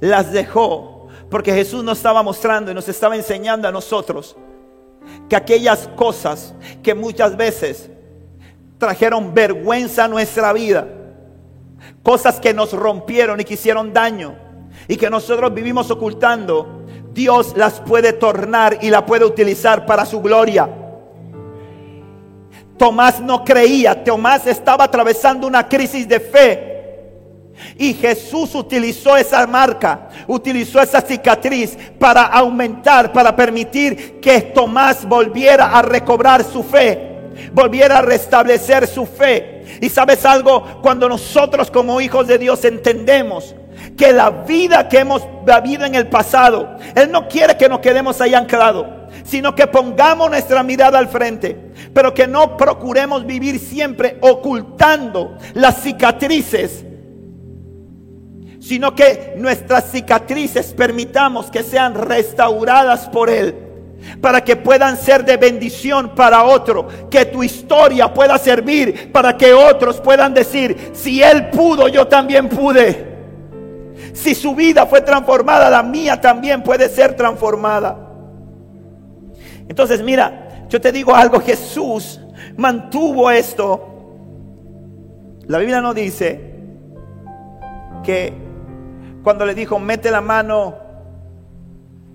[0.00, 4.36] Las dejó porque Jesús nos estaba mostrando y nos estaba enseñando a nosotros
[5.28, 7.88] que aquellas cosas que muchas veces
[8.78, 10.88] trajeron vergüenza a nuestra vida.
[12.02, 14.34] Cosas que nos rompieron y que hicieron daño
[14.88, 16.84] y que nosotros vivimos ocultando.
[17.12, 20.68] Dios las puede tornar y la puede utilizar para su gloria.
[22.80, 26.70] Tomás no creía, Tomás estaba atravesando una crisis de fe.
[27.76, 35.76] Y Jesús utilizó esa marca, utilizó esa cicatriz para aumentar, para permitir que Tomás volviera
[35.76, 37.18] a recobrar su fe,
[37.52, 39.78] volviera a restablecer su fe.
[39.82, 43.54] Y sabes algo, cuando nosotros como hijos de Dios entendemos
[43.94, 48.18] que la vida que hemos vivido en el pasado, Él no quiere que nos quedemos
[48.22, 48.86] ahí anclados,
[49.30, 51.56] sino que pongamos nuestra mirada al frente,
[51.94, 56.84] pero que no procuremos vivir siempre ocultando las cicatrices
[58.58, 63.54] sino que nuestras cicatrices permitamos que sean restauradas por Él,
[64.20, 69.54] para que puedan ser de bendición para otro, que tu historia pueda servir para que
[69.54, 73.08] otros puedan decir, si Él pudo, yo también pude.
[74.12, 78.09] Si su vida fue transformada, la mía también puede ser transformada.
[79.70, 82.20] Entonces, mira, yo te digo algo, Jesús
[82.56, 83.86] mantuvo esto.
[85.46, 86.56] La Biblia no dice
[88.02, 88.32] que
[89.22, 90.74] cuando le dijo, mete la mano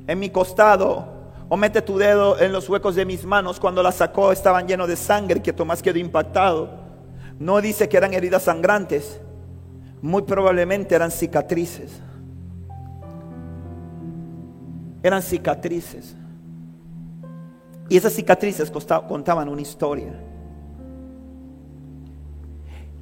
[0.05, 1.07] en mi costado
[1.47, 4.89] o mete tu dedo en los huecos de mis manos, cuando la sacó estaban llenos
[4.89, 6.71] de sangre, que Tomás quedó impactado.
[7.39, 9.21] No dice que eran heridas sangrantes,
[10.01, 12.01] muy probablemente eran cicatrices.
[15.01, 16.17] Eran cicatrices.
[17.89, 18.71] Y esas cicatrices
[19.07, 20.13] contaban una historia.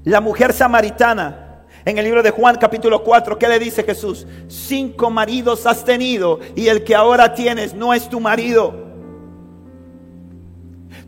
[0.03, 4.25] La mujer samaritana en el libro de Juan capítulo 4, ¿qué le dice Jesús?
[4.47, 8.83] Cinco maridos has tenido y el que ahora tienes no es tu marido.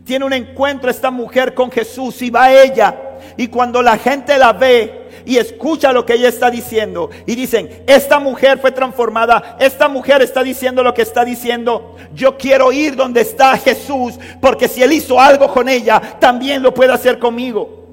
[0.04, 2.94] Tiene un encuentro esta mujer con Jesús y va ella.
[3.36, 7.10] Y cuando la gente la ve y escucha lo que ella está diciendo.
[7.26, 12.38] Y dicen, esta mujer fue transformada, esta mujer está diciendo lo que está diciendo, yo
[12.38, 16.92] quiero ir donde está Jesús, porque si él hizo algo con ella, también lo puede
[16.92, 17.84] hacer conmigo.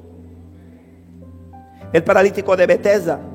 [1.92, 3.33] El paralítico de Bethesda.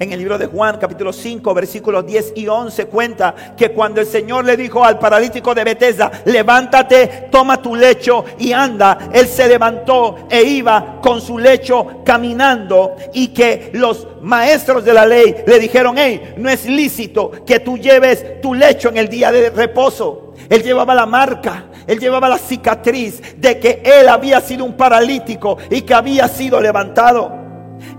[0.00, 4.06] En el libro de Juan capítulo 5 versículos 10 y 11 cuenta que cuando el
[4.06, 9.46] Señor le dijo al paralítico de Bethesda, levántate, toma tu lecho y anda, él se
[9.46, 15.58] levantó e iba con su lecho caminando y que los maestros de la ley le
[15.58, 20.32] dijeron, hey, no es lícito que tú lleves tu lecho en el día de reposo.
[20.48, 25.58] Él llevaba la marca, él llevaba la cicatriz de que él había sido un paralítico
[25.68, 27.39] y que había sido levantado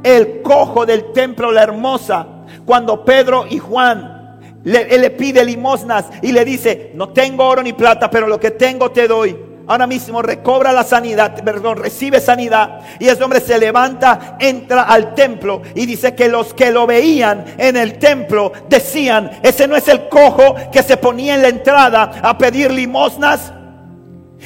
[0.04, 2.28] el cojo del templo, la hermosa,
[2.66, 7.74] cuando Pedro y Juan le, le pide limosnas y le dice, no tengo oro ni
[7.74, 9.52] plata, pero lo que tengo te doy.
[9.68, 12.82] Ahora mismo recobra la sanidad, perdón, recibe sanidad.
[13.00, 17.46] Y ese hombre se levanta, entra al templo y dice que los que lo veían
[17.58, 22.12] en el templo decían, ese no es el cojo que se ponía en la entrada
[22.22, 23.54] a pedir limosnas.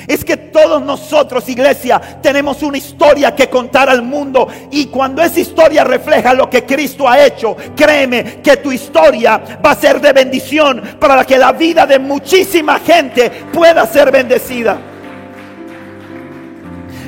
[0.07, 4.47] Es que todos nosotros, iglesia, tenemos una historia que contar al mundo.
[4.71, 9.71] Y cuando esa historia refleja lo que Cristo ha hecho, créeme que tu historia va
[9.71, 14.77] a ser de bendición para que la vida de muchísima gente pueda ser bendecida.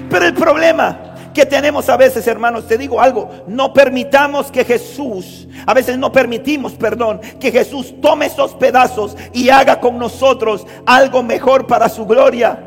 [0.10, 5.48] Pero el problema que tenemos a veces, hermanos, te digo algo, no permitamos que Jesús,
[5.68, 11.22] a veces no permitimos, perdón, que Jesús tome esos pedazos y haga con nosotros algo
[11.22, 12.67] mejor para su gloria.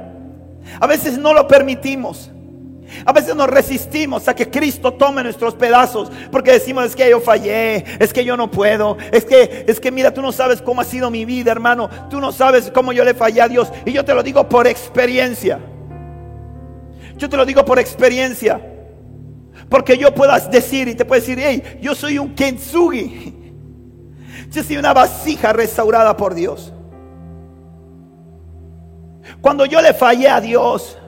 [0.78, 2.30] A veces no lo permitimos.
[3.04, 7.20] A veces nos resistimos a que Cristo tome nuestros pedazos porque decimos es que yo
[7.20, 10.80] fallé, es que yo no puedo, es que es que mira, tú no sabes cómo
[10.80, 13.92] ha sido mi vida, hermano, tú no sabes cómo yo le fallé a Dios y
[13.92, 15.60] yo te lo digo por experiencia.
[17.16, 18.60] Yo te lo digo por experiencia.
[19.68, 23.36] Porque yo puedas decir y te puedo decir, hey, yo soy un kintsugi.
[24.50, 26.72] Yo soy una vasija restaurada por Dios.
[29.40, 30.98] Cuando yo le fallé a Dios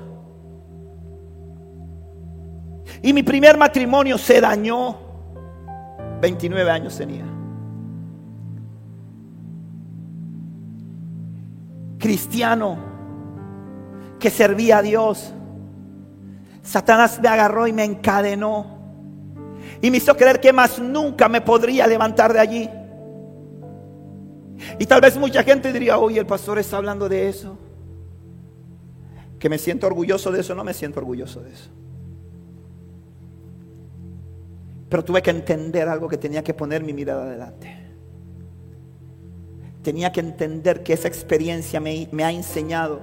[3.02, 4.96] y mi primer matrimonio se dañó,
[6.20, 7.24] 29 años tenía.
[11.98, 12.92] Cristiano
[14.18, 15.34] que servía a Dios.
[16.62, 18.78] Satanás me agarró y me encadenó.
[19.80, 22.70] Y me hizo creer que más nunca me podría levantar de allí.
[24.78, 27.58] Y tal vez mucha gente diría, oye, el pastor está hablando de eso.
[29.42, 31.68] Que me siento orgulloso de eso, no me siento orgulloso de eso.
[34.88, 37.76] Pero tuve que entender algo que tenía que poner mi mirada adelante.
[39.82, 43.00] Tenía que entender que esa experiencia me, me ha enseñado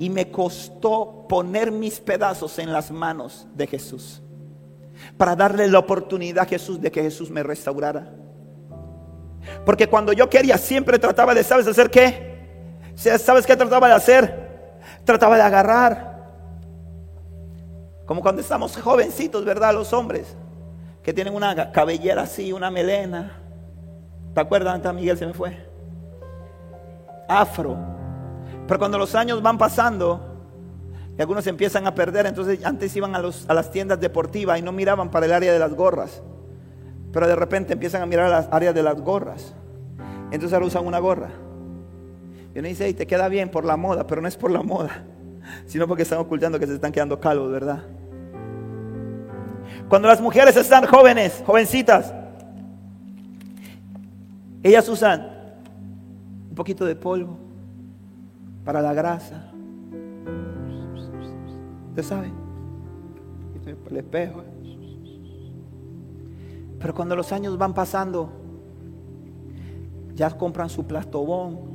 [0.00, 4.20] y me costó poner mis pedazos en las manos de Jesús
[5.16, 8.12] para darle la oportunidad a Jesús de que Jesús me restaurara.
[9.64, 12.34] Porque cuando yo quería siempre trataba de, ¿sabes hacer qué?
[12.96, 14.43] ¿Sabes qué trataba de hacer?
[15.04, 16.14] Trataba de agarrar.
[18.06, 19.74] Como cuando estamos jovencitos, ¿verdad?
[19.74, 20.36] Los hombres.
[21.02, 23.38] que tienen una cabellera así, una melena.
[24.32, 25.54] ¿Te acuerdas antes Miguel se me fue?
[27.28, 27.76] Afro.
[28.66, 30.20] Pero cuando los años van pasando
[31.16, 34.72] y algunos empiezan a perder, entonces antes iban a, a las tiendas deportivas y no
[34.72, 36.22] miraban para el área de las gorras.
[37.12, 39.54] Pero de repente empiezan a mirar las áreas de las gorras.
[40.32, 41.28] Entonces ahora usan una gorra.
[42.54, 45.04] Y uno dice, te queda bien por la moda, pero no es por la moda,
[45.66, 47.82] sino porque están ocultando que se están quedando calvos, ¿verdad?
[49.88, 52.14] Cuando las mujeres están jóvenes, jovencitas,
[54.62, 55.28] ellas usan
[56.48, 57.36] un poquito de polvo
[58.64, 59.50] para la grasa.
[61.90, 62.32] Usted sabe,
[63.90, 64.42] el espejo.
[66.78, 68.30] Pero cuando los años van pasando,
[70.14, 71.73] ya compran su plastobón.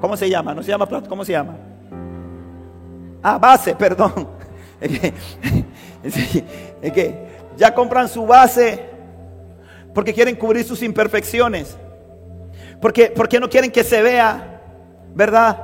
[0.00, 0.54] ¿Cómo se llama?
[0.54, 1.56] No se llama plato, ¿cómo se llama?
[3.22, 4.28] Ah, base, perdón.
[6.82, 7.26] Es que,
[7.56, 8.90] ya compran su base
[9.94, 11.76] porque quieren cubrir sus imperfecciones.
[12.80, 14.60] Porque, porque no quieren que se vea,
[15.14, 15.56] ¿verdad?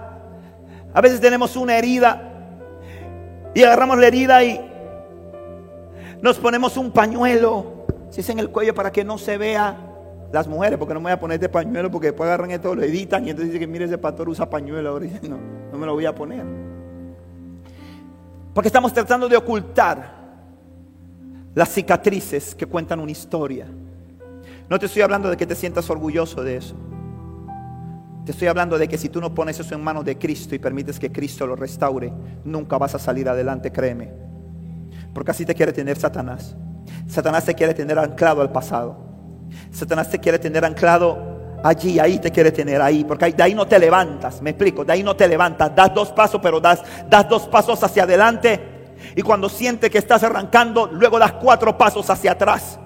[0.95, 2.30] A veces tenemos una herida
[3.55, 4.59] y agarramos la herida y
[6.22, 9.76] nos ponemos un pañuelo, si es en el cuello para que no se vea
[10.33, 12.83] las mujeres, porque no me voy a poner este pañuelo porque después agarran esto, lo
[12.83, 15.39] editan y entonces dicen que mire ese pastor usa pañuelo ahora no,
[15.70, 16.45] no me lo voy a poner.
[18.55, 20.22] Porque estamos tratando de ocultar
[21.55, 23.66] las cicatrices que cuentan una historia.
[24.68, 26.74] No te estoy hablando de que te sientas orgulloso de eso.
[28.24, 30.59] Te estoy hablando de que si tú no pones eso en manos de Cristo y
[30.59, 32.12] permites que Cristo lo restaure,
[32.45, 34.12] nunca vas a salir adelante, créeme.
[35.12, 36.57] Porque así te quiere tener Satanás.
[37.07, 39.11] Satanás te quiere tener anclado al pasado.
[39.70, 43.66] Satanás te quiere tener anclado allí, ahí te quiere tener ahí, porque de ahí no
[43.66, 47.28] te levantas, me explico, de ahí no te levantas, das dos pasos, pero das, das
[47.28, 48.61] dos pasos hacia adelante
[49.14, 52.78] y cuando sientes que estás arrancando, luego das cuatro pasos hacia atrás.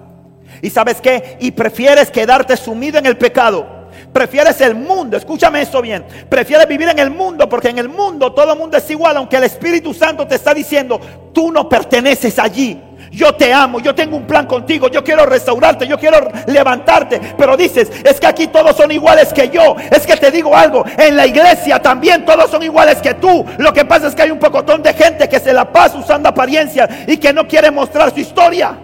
[0.61, 1.37] ¿Y sabes qué?
[1.39, 3.77] Y prefieres quedarte sumido en el pecado.
[4.11, 6.05] Prefieres el mundo, escúchame esto bien.
[6.29, 9.37] Prefieres vivir en el mundo porque en el mundo todo el mundo es igual, aunque
[9.37, 10.99] el Espíritu Santo te está diciendo,
[11.33, 12.81] tú no perteneces allí
[13.11, 17.21] yo te amo, yo tengo un plan contigo, yo quiero restaurarte, yo quiero levantarte.
[17.37, 19.75] Pero dices, es que aquí todos son iguales que yo.
[19.91, 23.45] Es que te digo algo, en la iglesia también todos son iguales que tú.
[23.57, 26.29] Lo que pasa es que hay un pocotón de gente que se la pasa usando
[26.29, 28.77] apariencia y que no quiere mostrar su historia.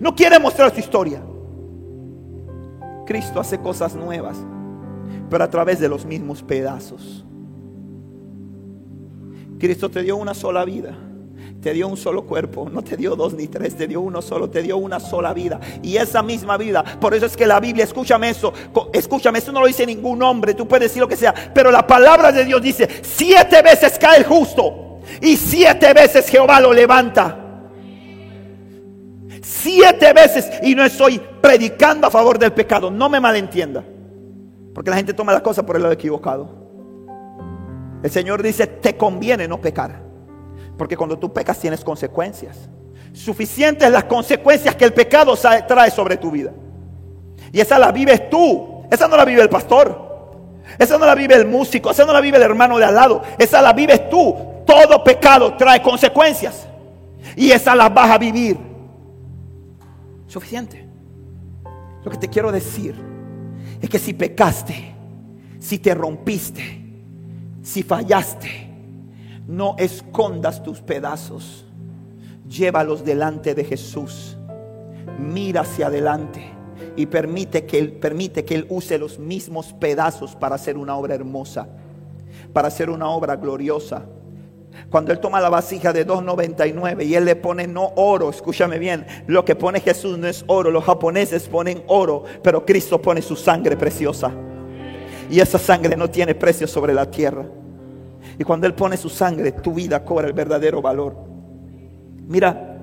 [0.00, 1.20] No quiere mostrar su historia.
[3.06, 4.36] Cristo hace cosas nuevas,
[5.28, 7.24] pero a través de los mismos pedazos.
[9.58, 10.96] Cristo te dio una sola vida
[11.60, 14.48] te dio un solo cuerpo, no te dio dos ni tres, te dio uno solo,
[14.48, 15.60] te dio una sola vida.
[15.82, 18.52] Y esa misma vida, por eso es que la Biblia, escúchame eso,
[18.92, 21.86] escúchame, eso no lo dice ningún hombre, tú puedes decir lo que sea, pero la
[21.86, 27.36] palabra de Dios dice, siete veces cae el justo y siete veces Jehová lo levanta.
[29.42, 33.84] Siete veces, y no estoy predicando a favor del pecado, no me malentienda,
[34.74, 36.58] porque la gente toma las cosas por el lado equivocado.
[38.02, 40.09] El Señor dice, te conviene no pecar.
[40.80, 42.56] Porque cuando tú pecas tienes consecuencias.
[43.12, 46.52] Suficientes las consecuencias que el pecado trae sobre tu vida.
[47.52, 48.86] Y esa la vives tú.
[48.90, 50.62] Esa no la vive el pastor.
[50.78, 51.90] Esa no la vive el músico.
[51.90, 53.20] Esa no la vive el hermano de al lado.
[53.36, 54.34] Esa la vives tú.
[54.64, 56.66] Todo pecado trae consecuencias.
[57.36, 58.56] Y esa la vas a vivir.
[60.28, 60.88] Suficiente.
[62.02, 62.94] Lo que te quiero decir
[63.82, 64.94] es que si pecaste,
[65.58, 66.62] si te rompiste,
[67.62, 68.69] si fallaste,
[69.50, 71.64] no escondas tus pedazos.
[72.48, 74.36] Llévalos delante de Jesús.
[75.18, 76.52] Mira hacia adelante
[76.96, 81.14] y permite que él permite que él use los mismos pedazos para hacer una obra
[81.14, 81.68] hermosa,
[82.52, 84.04] para hacer una obra gloriosa.
[84.88, 89.04] Cuando él toma la vasija de 2.99 y él le pone no oro, escúchame bien,
[89.26, 93.34] lo que pone Jesús no es oro, los japoneses ponen oro, pero Cristo pone su
[93.34, 94.32] sangre preciosa.
[95.28, 97.46] Y esa sangre no tiene precio sobre la tierra.
[98.40, 101.14] Y cuando Él pone su sangre, tu vida cobra el verdadero valor.
[102.26, 102.78] Mira,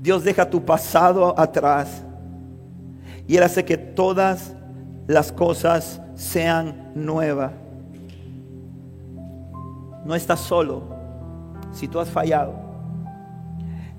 [0.00, 2.02] Dios deja tu pasado atrás
[3.28, 4.56] y Él hace que todas
[5.06, 7.52] las cosas sean nuevas.
[10.04, 10.82] No estás solo
[11.70, 12.54] si tú has fallado.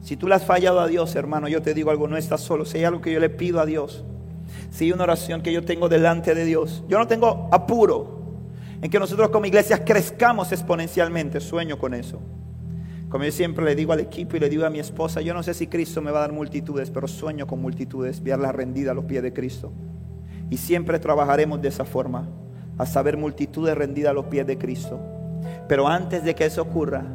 [0.01, 2.65] Si tú le has fallado a Dios, hermano, yo te digo algo, no estás solo.
[2.65, 4.03] Si hay algo que yo le pido a Dios,
[4.69, 8.22] si hay una oración que yo tengo delante de Dios, yo no tengo apuro
[8.84, 11.40] en que nosotros como iglesias crezcamos exponencialmente.
[11.40, 12.20] Sueño con eso.
[13.08, 15.42] Como yo siempre le digo al equipo y le digo a mi esposa, yo no
[15.42, 18.96] sé si Cristo me va a dar multitudes, pero sueño con multitudes, verlas rendidas a
[18.96, 19.72] los pies de Cristo.
[20.50, 22.28] Y siempre trabajaremos de esa forma,
[22.78, 25.00] a saber multitudes rendidas a los pies de Cristo.
[25.70, 27.06] Pero antes de que eso ocurra,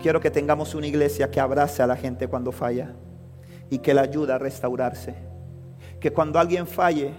[0.00, 2.94] quiero que tengamos una iglesia que abrace a la gente cuando falla
[3.68, 5.16] y que la ayuda a restaurarse.
[5.98, 7.10] Que cuando alguien falle,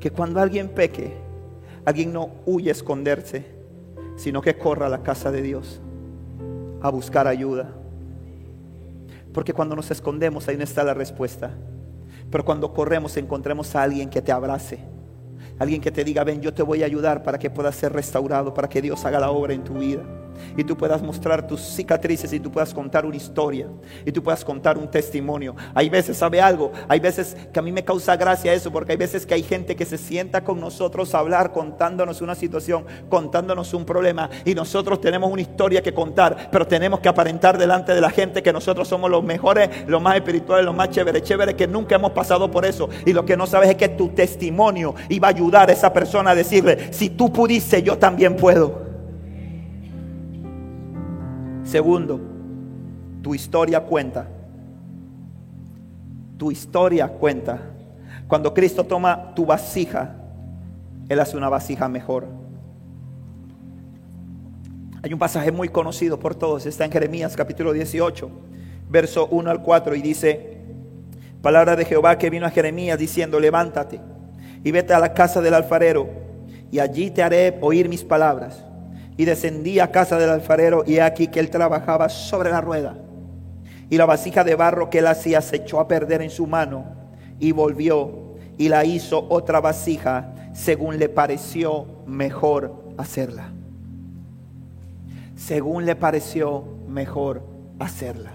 [0.00, 1.30] que cuando alguien peque,
[1.84, 3.44] alguien no huye a esconderse,
[4.16, 5.80] sino que corra a la casa de Dios
[6.80, 7.70] a buscar ayuda.
[9.32, 11.50] Porque cuando nos escondemos ahí no está la respuesta.
[12.30, 14.78] Pero cuando corremos encontremos a alguien que te abrace.
[15.58, 18.52] Alguien que te diga, ven, yo te voy a ayudar para que puedas ser restaurado,
[18.52, 20.02] para que Dios haga la obra en tu vida
[20.56, 23.66] y tú puedas mostrar tus cicatrices y tú puedas contar una historia
[24.04, 25.54] y tú puedas contar un testimonio.
[25.74, 26.72] Hay veces, ¿sabe algo?
[26.88, 29.76] Hay veces que a mí me causa gracia eso porque hay veces que hay gente
[29.76, 35.00] que se sienta con nosotros a hablar contándonos una situación, contándonos un problema y nosotros
[35.00, 38.88] tenemos una historia que contar, pero tenemos que aparentar delante de la gente que nosotros
[38.88, 42.64] somos los mejores, los más espirituales, los más chéveres, chéveres que nunca hemos pasado por
[42.64, 45.92] eso y lo que no sabes es que tu testimonio iba a ayudar a esa
[45.92, 48.91] persona a decirle, si tú pudiste, yo también puedo.
[51.64, 52.20] Segundo,
[53.22, 54.28] tu historia cuenta.
[56.36, 57.60] Tu historia cuenta.
[58.26, 60.16] Cuando Cristo toma tu vasija,
[61.08, 62.26] Él hace una vasija mejor.
[65.02, 68.30] Hay un pasaje muy conocido por todos, está en Jeremías capítulo 18,
[68.88, 70.58] verso 1 al 4, y dice,
[71.42, 74.00] palabra de Jehová que vino a Jeremías diciendo, levántate
[74.62, 76.08] y vete a la casa del alfarero,
[76.70, 78.64] y allí te haré oír mis palabras
[79.16, 82.96] y descendí a casa del alfarero y aquí que él trabajaba sobre la rueda.
[83.90, 86.84] Y la vasija de barro que él hacía se echó a perder en su mano
[87.38, 93.50] y volvió y la hizo otra vasija según le pareció mejor hacerla.
[95.36, 97.42] Según le pareció mejor
[97.78, 98.32] hacerla.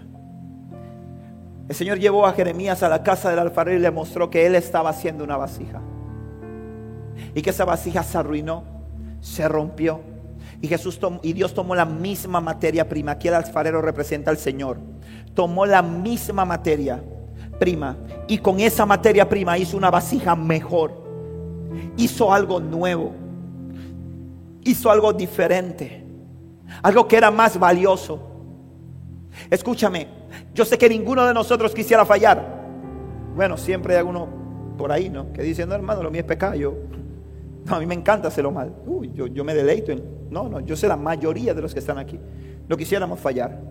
[1.69, 4.55] El Señor llevó a Jeremías a la casa del alfarero y le mostró que él
[4.55, 5.81] estaba haciendo una vasija.
[7.33, 8.63] Y que esa vasija se arruinó,
[9.21, 10.01] se rompió
[10.61, 13.11] y Jesús y Dios tomó la misma materia prima.
[13.13, 14.79] Aquí el alfarero representa al Señor.
[15.33, 17.03] Tomó la misma materia
[17.59, 17.97] prima
[18.27, 21.03] y con esa materia prima hizo una vasija mejor.
[21.95, 23.13] Hizo algo nuevo.
[24.63, 26.03] Hizo algo diferente.
[26.81, 28.19] Algo que era más valioso.
[29.49, 30.07] Escúchame,
[30.53, 32.57] yo sé que ninguno de nosotros quisiera fallar.
[33.35, 34.27] Bueno, siempre hay alguno
[34.77, 35.31] por ahí, ¿no?
[35.31, 36.55] Que dice, no hermano, lo mío es pecado.
[37.67, 38.73] A mí me encanta hacerlo mal.
[38.85, 41.79] Uy, yo, yo me deleito en no, no, yo sé la mayoría de los que
[41.79, 42.19] están aquí.
[42.67, 43.61] No quisiéramos fallar.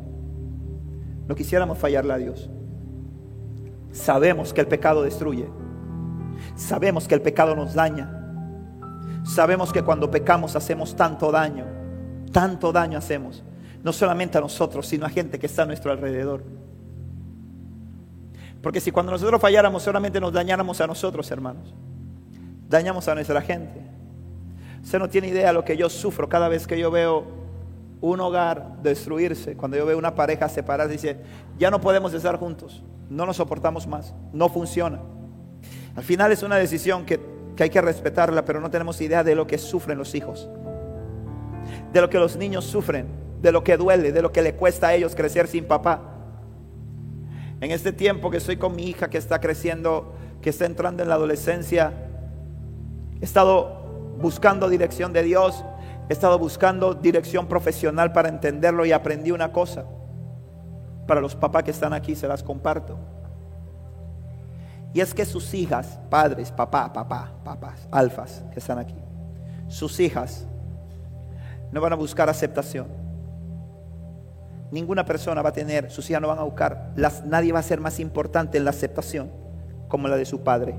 [1.29, 2.51] No quisiéramos fallarle a Dios.
[3.93, 5.49] Sabemos que el pecado destruye.
[6.55, 8.13] Sabemos que el pecado nos daña.
[9.25, 11.67] Sabemos que cuando pecamos hacemos tanto daño.
[12.33, 13.43] Tanto daño hacemos.
[13.83, 16.43] No solamente a nosotros, sino a gente que está a nuestro alrededor.
[18.63, 21.75] Porque si cuando nosotros falláramos solamente nos dañáramos a nosotros, hermanos,
[22.69, 23.81] dañamos a nuestra gente.
[24.83, 27.25] Usted no tiene idea de lo que yo sufro cada vez que yo veo
[28.01, 31.17] un hogar destruirse, cuando yo veo una pareja separada, dice,
[31.59, 35.01] ya no podemos estar juntos, no nos soportamos más, no funciona.
[35.97, 37.21] Al final es una decisión que,
[37.57, 40.49] que hay que respetarla, pero no tenemos idea de lo que sufren los hijos,
[41.93, 43.07] de lo que los niños sufren,
[43.41, 46.13] de lo que duele, de lo que le cuesta a ellos crecer sin papá.
[47.61, 51.09] En este tiempo que estoy con mi hija que está creciendo, que está entrando en
[51.09, 52.06] la adolescencia,
[53.21, 55.65] he estado buscando dirección de Dios,
[56.09, 59.85] he estado buscando dirección profesional para entenderlo y aprendí una cosa.
[61.07, 62.99] Para los papás que están aquí se las comparto.
[64.93, 68.97] Y es que sus hijas, padres, papá, papá, papás, alfas que están aquí,
[69.69, 70.47] sus hijas
[71.71, 72.87] no van a buscar aceptación.
[74.71, 77.63] Ninguna persona va a tener, sus hijas no van a buscar, las, nadie va a
[77.63, 79.31] ser más importante en la aceptación
[79.89, 80.75] como la de su padre.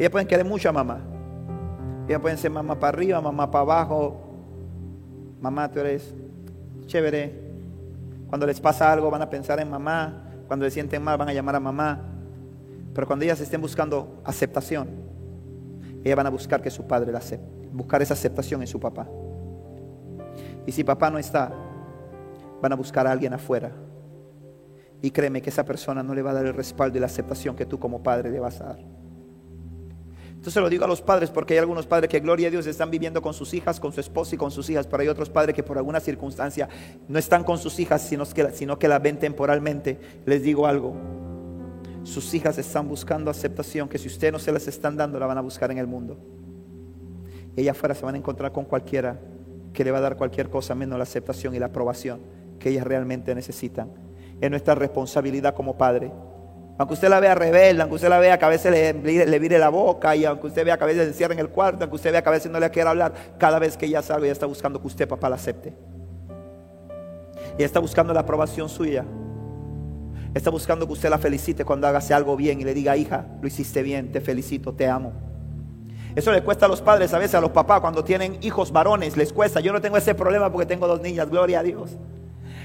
[0.00, 0.98] Ellas pueden querer mucho a mamá.
[2.08, 4.18] Ellas pueden ser mamá para arriba, mamá para abajo.
[5.42, 6.14] Mamá, tú eres
[6.86, 7.38] chévere.
[8.26, 10.24] Cuando les pasa algo van a pensar en mamá.
[10.46, 12.00] Cuando se sienten mal van a llamar a mamá.
[12.94, 14.88] Pero cuando ellas estén buscando aceptación,
[16.02, 17.68] ellas van a buscar que su padre la acepte.
[17.70, 19.06] Buscar esa aceptación en su papá.
[20.64, 21.52] Y si papá no está,
[22.62, 23.70] van a buscar a alguien afuera.
[25.02, 27.54] Y créeme que esa persona no le va a dar el respaldo y la aceptación
[27.54, 28.99] que tú como padre le vas a dar.
[30.40, 32.90] Entonces lo digo a los padres porque hay algunos padres que, gloria a Dios, están
[32.90, 35.54] viviendo con sus hijas, con su esposa y con sus hijas, pero hay otros padres
[35.54, 36.66] que por alguna circunstancia
[37.08, 40.00] no están con sus hijas, sino que, sino las ven temporalmente.
[40.24, 40.96] Les digo algo,
[42.04, 45.36] sus hijas están buscando aceptación que si ustedes no se las están dando, la van
[45.36, 46.16] a buscar en el mundo.
[47.54, 49.20] Y afuera se van a encontrar con cualquiera
[49.74, 52.22] que le va a dar cualquier cosa menos la aceptación y la aprobación
[52.58, 53.92] que ellas realmente necesitan.
[54.40, 56.10] Es nuestra responsabilidad como padre
[56.80, 59.68] aunque usted la vea rebelde, aunque usted la vea que a veces le, vire la
[59.68, 62.10] boca, y aunque usted vea que a veces se encierra en el cuarto, aunque usted
[62.10, 64.46] vea que a veces no le quiera hablar, cada vez que ella salga, ella está
[64.46, 65.74] buscando que usted, papá, la acepte.
[67.58, 69.04] y está buscando la aprobación suya.
[70.32, 73.46] Está buscando que usted la felicite cuando hágase algo bien y le diga, hija, lo
[73.46, 75.12] hiciste bien, te felicito, te amo.
[76.16, 79.18] Eso le cuesta a los padres, a veces a los papás, cuando tienen hijos varones,
[79.18, 79.60] les cuesta.
[79.60, 81.98] Yo no tengo ese problema porque tengo dos niñas, gloria a Dios.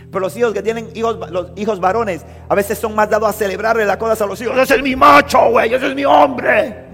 [0.10, 3.34] Pero los hijos que tienen hijos, los hijos varones, a veces son más dados a
[3.34, 4.58] celebrarle las cosas a los hijos.
[4.58, 6.86] Ese es mi macho, güey, ese es mi hombre.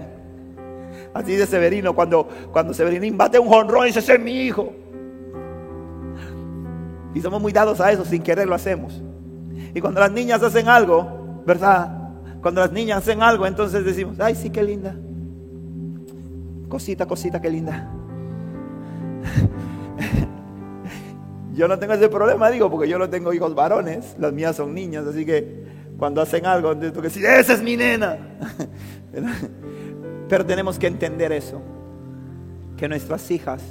[1.14, 4.72] Así de Severino, cuando, cuando Severinín bate un jonrón dice, ese es mi hijo.
[7.14, 9.02] Y somos muy dados a eso, sin querer lo hacemos.
[9.74, 11.98] Y cuando las niñas hacen algo, ¿verdad?
[12.40, 14.96] Cuando las niñas hacen algo, entonces decimos, ay, sí, qué linda.
[16.68, 17.90] Cosita, cosita, qué linda.
[21.54, 24.74] Yo no tengo ese problema, digo, porque yo no tengo hijos varones, las mías son
[24.74, 25.64] niñas, así que
[25.98, 28.18] cuando hacen algo, tengo que decir, esa es mi nena.
[30.28, 31.60] Pero tenemos que entender eso,
[32.76, 33.62] que nuestras hijas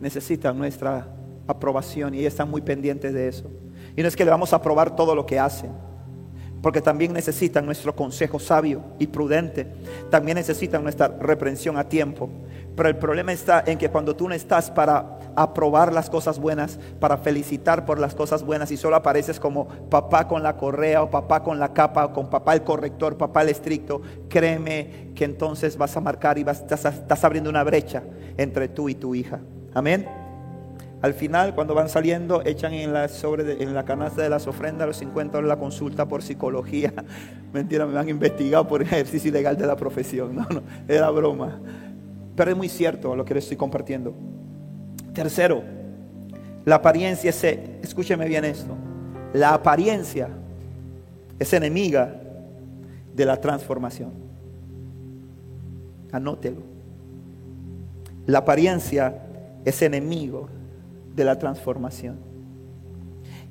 [0.00, 1.08] necesitan nuestra
[1.46, 3.50] aprobación y están muy pendientes de eso.
[3.96, 5.70] Y no es que le vamos a aprobar todo lo que hacen,
[6.60, 9.66] porque también necesitan nuestro consejo sabio y prudente,
[10.10, 12.28] también necesitan nuestra reprensión a tiempo.
[12.76, 16.78] Pero el problema está en que cuando tú no estás para aprobar las cosas buenas,
[17.00, 21.10] para felicitar por las cosas buenas y solo apareces como papá con la correa o
[21.10, 25.76] papá con la capa o con papá el corrector, papá el estricto, créeme que entonces
[25.78, 28.02] vas a marcar y vas, estás, estás abriendo una brecha
[28.36, 29.40] entre tú y tu hija.
[29.72, 30.06] Amén.
[31.02, 34.88] Al final, cuando van saliendo, echan en la, sobre en la canasta de las ofrendas
[34.88, 36.92] los 50 dólares la consulta por psicología.
[37.52, 40.34] Mentira, me han investigado por ejercicio ilegal de la profesión.
[40.36, 41.60] No, no, era broma.
[42.36, 44.14] Pero es muy cierto lo que les estoy compartiendo.
[45.14, 45.62] Tercero,
[46.64, 48.76] la apariencia es, escúcheme bien esto,
[49.32, 50.28] la apariencia
[51.38, 52.20] es enemiga
[53.14, 54.10] de la transformación.
[56.12, 56.62] Anótelo.
[58.26, 59.22] La apariencia
[59.64, 60.48] es enemigo
[61.14, 62.16] de la transformación.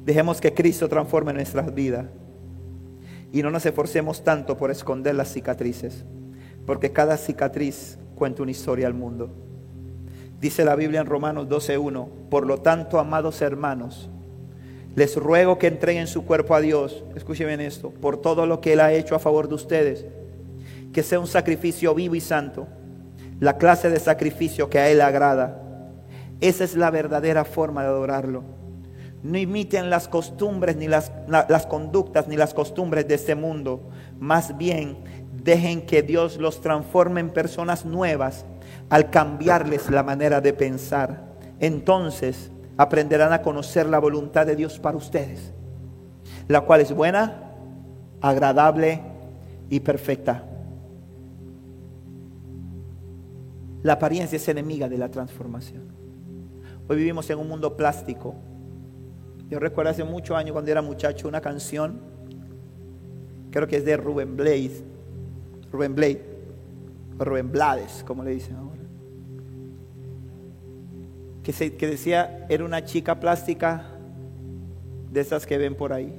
[0.05, 2.05] Dejemos que Cristo transforme nuestras vidas
[3.31, 6.05] y no nos esforcemos tanto por esconder las cicatrices,
[6.65, 9.29] porque cada cicatriz cuenta una historia al mundo.
[10.39, 14.09] Dice la Biblia en Romanos 12.1, por lo tanto, amados hermanos,
[14.95, 18.73] les ruego que entreguen su cuerpo a Dios, escuchen bien esto, por todo lo que
[18.73, 20.05] Él ha hecho a favor de ustedes,
[20.93, 22.67] que sea un sacrificio vivo y santo,
[23.39, 25.65] la clase de sacrificio que a Él agrada
[26.41, 28.43] esa es la verdadera forma de adorarlo.
[29.23, 33.89] No imiten las costumbres, ni las, las conductas, ni las costumbres de este mundo.
[34.19, 34.97] Más bien,
[35.45, 38.45] dejen que Dios los transforme en personas nuevas
[38.89, 41.35] al cambiarles la manera de pensar.
[41.59, 45.53] Entonces aprenderán a conocer la voluntad de Dios para ustedes,
[46.47, 47.51] la cual es buena,
[48.21, 49.01] agradable
[49.69, 50.43] y perfecta.
[53.83, 55.83] La apariencia es enemiga de la transformación.
[56.87, 58.33] Hoy vivimos en un mundo plástico.
[59.47, 62.01] Yo recuerdo hace muchos años cuando era muchacho una canción,
[63.51, 64.83] creo que es de Rubén Blades,
[65.75, 66.21] Rubén Blade,
[67.19, 68.81] o Blades, como le dicen ahora,
[71.43, 73.91] que, se, que decía, era una chica plástica
[75.11, 76.13] de esas que ven por ahí.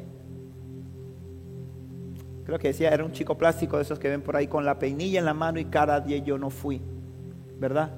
[2.45, 4.79] Creo que decía, era un chico plástico de esos que ven por ahí con la
[4.79, 6.83] peinilla en la mano y cada día yo no fui,
[7.59, 7.91] ¿verdad?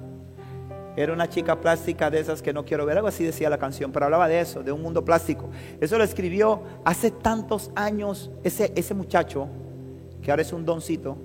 [0.95, 3.91] Era una chica plástica de esas que no quiero ver, algo así decía la canción,
[3.91, 5.49] pero hablaba de eso, de un mundo plástico.
[5.81, 9.49] Eso lo escribió hace tantos años ese, ese muchacho,
[10.21, 11.17] que ahora es un doncito,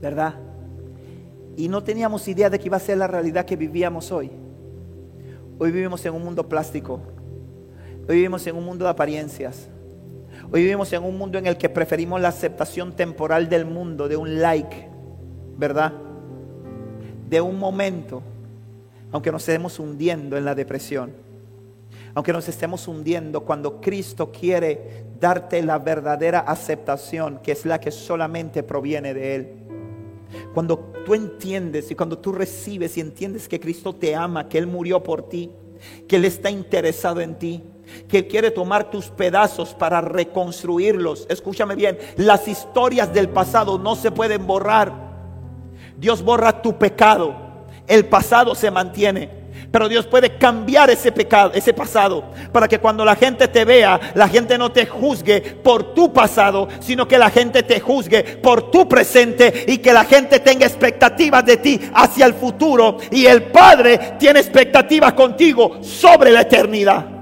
[0.00, 0.34] ¿verdad?
[1.56, 4.30] Y no teníamos idea de que iba a ser la realidad que vivíamos hoy.
[5.58, 7.00] Hoy vivimos en un mundo plástico.
[8.08, 9.68] Hoy vivimos en un mundo de apariencias.
[10.52, 14.16] Hoy vivimos en un mundo en el que preferimos la aceptación temporal del mundo, de
[14.16, 14.88] un like,
[15.56, 15.92] ¿verdad?
[17.28, 18.22] de un momento,
[19.10, 21.12] aunque nos estemos hundiendo en la depresión,
[22.14, 27.90] aunque nos estemos hundiendo cuando Cristo quiere darte la verdadera aceptación, que es la que
[27.90, 29.52] solamente proviene de Él.
[30.52, 34.66] Cuando tú entiendes y cuando tú recibes y entiendes que Cristo te ama, que Él
[34.66, 35.50] murió por ti,
[36.08, 37.62] que Él está interesado en ti,
[38.08, 41.26] que quiere tomar tus pedazos para reconstruirlos.
[41.28, 44.92] Escúchame bien, las historias del pasado no se pueden borrar.
[45.96, 47.34] Dios borra tu pecado.
[47.86, 49.43] El pasado se mantiene.
[49.74, 52.22] Pero Dios puede cambiar ese pecado, ese pasado,
[52.52, 56.68] para que cuando la gente te vea, la gente no te juzgue por tu pasado,
[56.78, 61.44] sino que la gente te juzgue por tu presente y que la gente tenga expectativas
[61.44, 62.98] de ti hacia el futuro.
[63.10, 67.13] Y el Padre tiene expectativas contigo sobre la eternidad.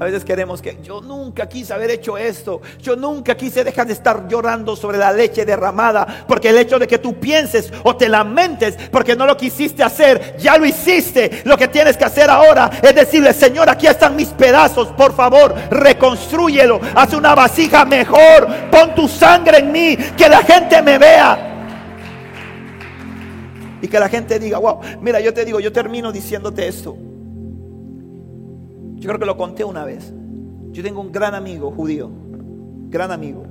[0.00, 2.60] A veces queremos que yo nunca quise haber hecho esto.
[2.82, 6.24] Yo nunca quise dejar de estar llorando sobre la leche derramada.
[6.26, 10.36] Porque el hecho de que tú pienses o te lamentes porque no lo quisiste hacer,
[10.36, 11.42] ya lo hiciste.
[11.44, 14.88] Lo que tienes que hacer ahora es decirle, Señor, aquí están mis pedazos.
[14.88, 16.80] Por favor, reconstrúyelo.
[16.96, 18.48] Haz una vasija mejor.
[18.72, 19.96] Pon tu sangre en mí.
[20.16, 21.50] Que la gente me vea.
[23.80, 26.96] Y que la gente diga, wow, mira, yo te digo, yo termino diciéndote esto.
[29.04, 30.14] Yo creo que lo conté una vez.
[30.72, 32.10] Yo tengo un gran amigo judío,
[32.88, 33.44] gran amigo.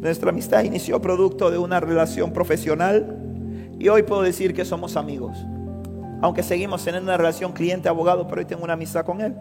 [0.00, 3.18] Nuestra amistad inició producto de una relación profesional
[3.76, 5.36] y hoy puedo decir que somos amigos.
[6.22, 9.34] Aunque seguimos teniendo una relación cliente-abogado, pero hoy tengo una amistad con él.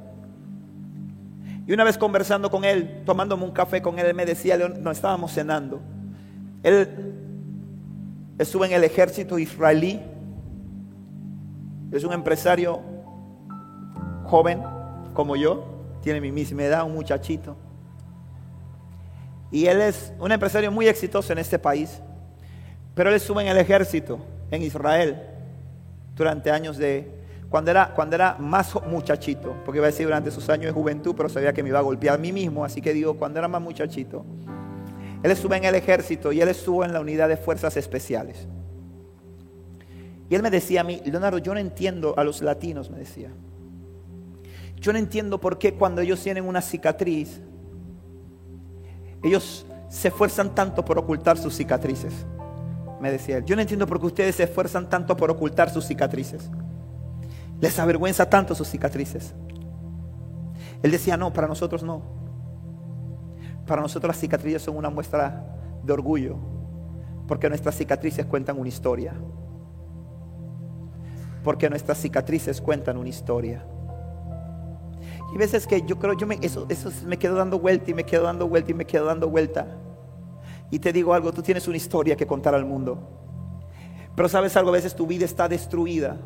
[1.68, 4.90] Y una vez conversando con él, tomándome un café con él, él me decía, no
[4.90, 5.82] estábamos cenando.
[6.64, 6.90] Él
[8.40, 10.00] estuvo en el ejército israelí.
[11.92, 12.89] Es un empresario
[14.30, 14.62] joven
[15.14, 15.66] como yo,
[16.02, 17.58] tiene mi misma edad, un muchachito.
[19.52, 22.02] Y él es un empresario muy exitoso en este país.
[22.94, 24.20] Pero él estuvo en el ejército
[24.52, 25.22] en Israel
[26.16, 27.18] durante años de...
[27.50, 31.16] Cuando era, cuando era más muchachito, porque iba a decir durante sus años de juventud,
[31.18, 33.48] pero sabía que me iba a golpear a mí mismo, así que digo, cuando era
[33.48, 34.24] más muchachito.
[35.24, 38.48] Él estuvo en el ejército y él estuvo en la unidad de fuerzas especiales.
[40.30, 43.32] Y él me decía a mí, Leonardo, yo no entiendo a los latinos, me decía.
[44.80, 47.42] Yo no entiendo por qué cuando ellos tienen una cicatriz,
[49.24, 52.14] ellos se esfuerzan tanto por ocultar sus cicatrices.
[53.02, 53.46] Me decía él.
[53.46, 56.50] Yo no entiendo por qué ustedes se esfuerzan tanto por ocultar sus cicatrices.
[57.60, 59.34] Les avergüenza tanto sus cicatrices.
[60.82, 62.02] Él decía, no, para nosotros no.
[63.66, 65.46] Para nosotros las cicatrices son una muestra
[65.84, 66.38] de orgullo.
[67.28, 69.14] Porque nuestras cicatrices cuentan una historia.
[71.44, 73.66] Porque nuestras cicatrices cuentan una historia.
[75.34, 76.68] Y veces que yo creo, yo me, eso,
[77.06, 79.68] me quedo dando vuelta y me quedo dando vuelta y me quedo dando vuelta.
[80.72, 83.00] Y te digo algo, tú tienes una historia que contar al mundo.
[84.16, 86.18] Pero sabes algo, a veces tu vida está destruida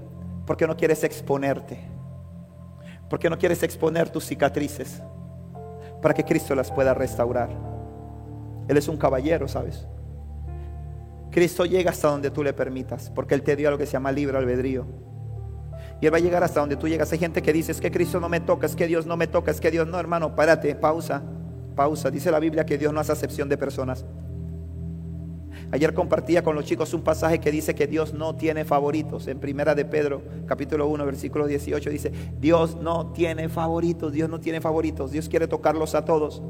[0.46, 1.80] porque no quieres exponerte.
[3.10, 5.02] Porque no quieres exponer tus cicatrices
[6.02, 7.50] para que Cristo las pueda restaurar.
[8.68, 9.88] Él es un caballero, ¿sabes?
[11.32, 14.12] Cristo llega hasta donde tú le permitas, porque Él te dio lo que se llama
[14.12, 14.86] libre albedrío.
[16.04, 17.10] Y Él va a llegar hasta donde tú llegas.
[17.14, 19.26] Hay gente que dice, es que Cristo no me toca, es que Dios no me
[19.26, 21.24] toca, es que Dios no, hermano, párate, pausa,
[21.78, 22.12] pausa.
[22.12, 24.04] Dice la Biblia que Dios no hace acepción de personas.
[25.72, 29.30] Ayer compartía con los chicos un pasaje que dice que Dios no tiene favoritos.
[29.30, 34.42] En primera de Pedro, capítulo 1, versículo 18 dice, Dios no tiene favoritos, Dios no
[34.42, 36.44] tiene favoritos, Dios quiere tocarlos a todos.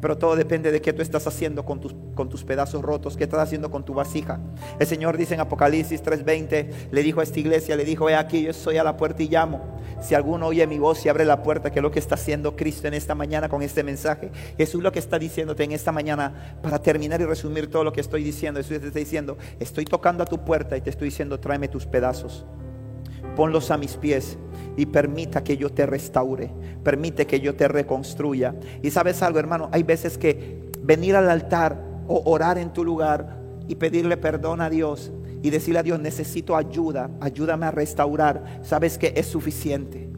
[0.00, 3.24] Pero todo depende de qué tú estás haciendo con tus, con tus pedazos rotos, qué
[3.24, 4.40] estás haciendo con tu vasija.
[4.78, 8.42] El Señor dice en Apocalipsis 3:20, le dijo a esta iglesia, le dijo, he aquí,
[8.42, 9.78] yo estoy a la puerta y llamo.
[10.00, 12.56] Si alguno oye mi voz y abre la puerta, que es lo que está haciendo
[12.56, 14.30] Cristo en esta mañana con este mensaje.
[14.56, 18.00] Jesús lo que está diciéndote en esta mañana, para terminar y resumir todo lo que
[18.00, 21.38] estoy diciendo, Jesús te está diciendo, estoy tocando a tu puerta y te estoy diciendo,
[21.38, 22.46] tráeme tus pedazos
[23.36, 24.38] ponlos a mis pies
[24.76, 26.50] y permita que yo te restaure,
[26.82, 28.54] permite que yo te reconstruya.
[28.82, 33.38] Y sabes algo, hermano, hay veces que venir al altar o orar en tu lugar
[33.68, 35.12] y pedirle perdón a Dios
[35.42, 40.08] y decirle a Dios, necesito ayuda, ayúdame a restaurar, sabes que es suficiente.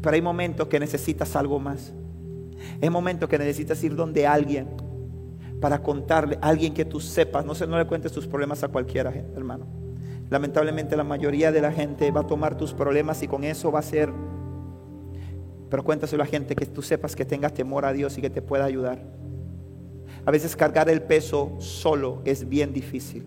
[0.00, 1.92] Pero hay momentos que necesitas algo más.
[2.80, 4.68] Hay momentos que necesitas ir donde alguien
[5.60, 9.10] para contarle, alguien que tú sepas, no, se, no le cuentes tus problemas a cualquiera,
[9.36, 9.81] hermano
[10.32, 13.80] Lamentablemente la mayoría de la gente va a tomar tus problemas y con eso va
[13.80, 14.10] a ser...
[15.68, 18.30] Pero cuéntaselo a la gente que tú sepas que tenga temor a Dios y que
[18.30, 19.04] te pueda ayudar.
[20.24, 23.26] A veces cargar el peso solo es bien difícil.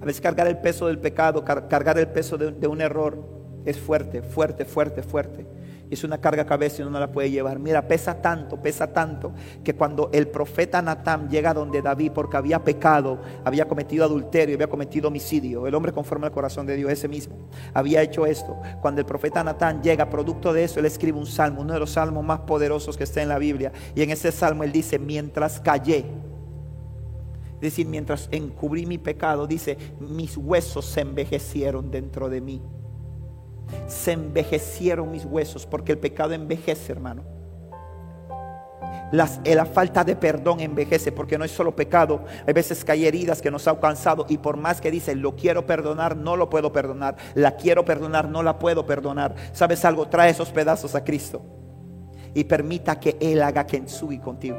[0.00, 3.22] A veces cargar el peso del pecado, cargar el peso de, de un error
[3.66, 5.46] es fuerte, fuerte, fuerte, fuerte
[5.94, 7.58] es una carga cabeza y uno no la puede llevar.
[7.58, 9.32] Mira, pesa tanto, pesa tanto,
[9.62, 14.68] que cuando el profeta Natán llega donde David, porque había pecado, había cometido adulterio, había
[14.68, 17.36] cometido homicidio, el hombre conforme al corazón de Dios, ese mismo,
[17.74, 18.56] había hecho esto.
[18.80, 21.90] Cuando el profeta Natán llega, producto de eso, él escribe un salmo, uno de los
[21.90, 23.72] salmos más poderosos que está en la Biblia.
[23.94, 26.06] Y en ese salmo él dice, mientras callé,
[27.56, 32.62] es decir, mientras encubrí mi pecado, dice, mis huesos se envejecieron dentro de mí
[33.86, 37.22] se envejecieron mis huesos, porque el pecado envejece, hermano.
[39.44, 42.24] Eh, la falta de perdón envejece porque no es solo pecado.
[42.46, 45.36] Hay veces que hay heridas que nos ha alcanzado y por más que dice lo
[45.36, 47.16] quiero perdonar, no lo puedo perdonar.
[47.34, 49.34] La quiero perdonar, no la puedo perdonar.
[49.52, 50.08] ¿Sabes algo?
[50.08, 51.42] Trae esos pedazos a Cristo
[52.34, 54.56] y permita que Él haga Kensui contigo.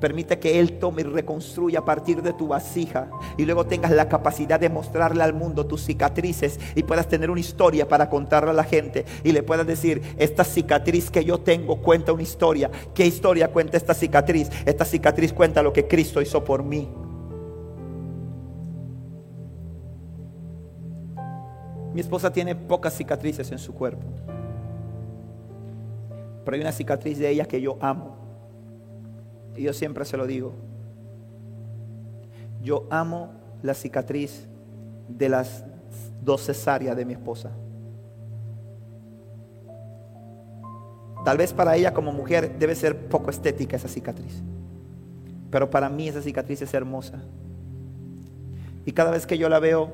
[0.00, 4.08] Permite que Él tome y reconstruya a partir de tu vasija y luego tengas la
[4.08, 8.54] capacidad de mostrarle al mundo tus cicatrices y puedas tener una historia para contarle a
[8.54, 12.70] la gente y le puedas decir, esta cicatriz que yo tengo cuenta una historia.
[12.94, 14.50] ¿Qué historia cuenta esta cicatriz?
[14.64, 16.88] Esta cicatriz cuenta lo que Cristo hizo por mí.
[21.92, 24.06] Mi esposa tiene pocas cicatrices en su cuerpo,
[26.44, 28.19] pero hay una cicatriz de ella que yo amo
[29.60, 30.54] y yo siempre se lo digo.
[32.62, 33.28] Yo amo
[33.62, 34.48] la cicatriz
[35.06, 35.66] de las
[36.22, 37.50] dos cesáreas de mi esposa.
[41.26, 44.42] Tal vez para ella como mujer debe ser poco estética esa cicatriz.
[45.50, 47.20] Pero para mí esa cicatriz es hermosa.
[48.86, 49.92] Y cada vez que yo la veo,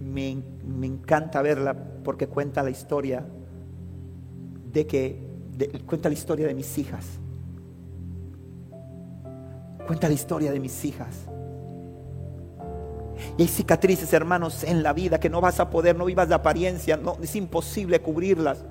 [0.00, 3.26] me, me encanta verla porque cuenta la historia
[4.72, 5.18] de que,
[5.84, 7.20] cuenta la historia de mis hijas
[9.86, 11.26] Cuenta la historia de mis hijas.
[13.36, 16.34] Y hay cicatrices, hermanos, en la vida que no vas a poder, no vivas de
[16.34, 18.64] apariencia, no, es imposible cubrirlas.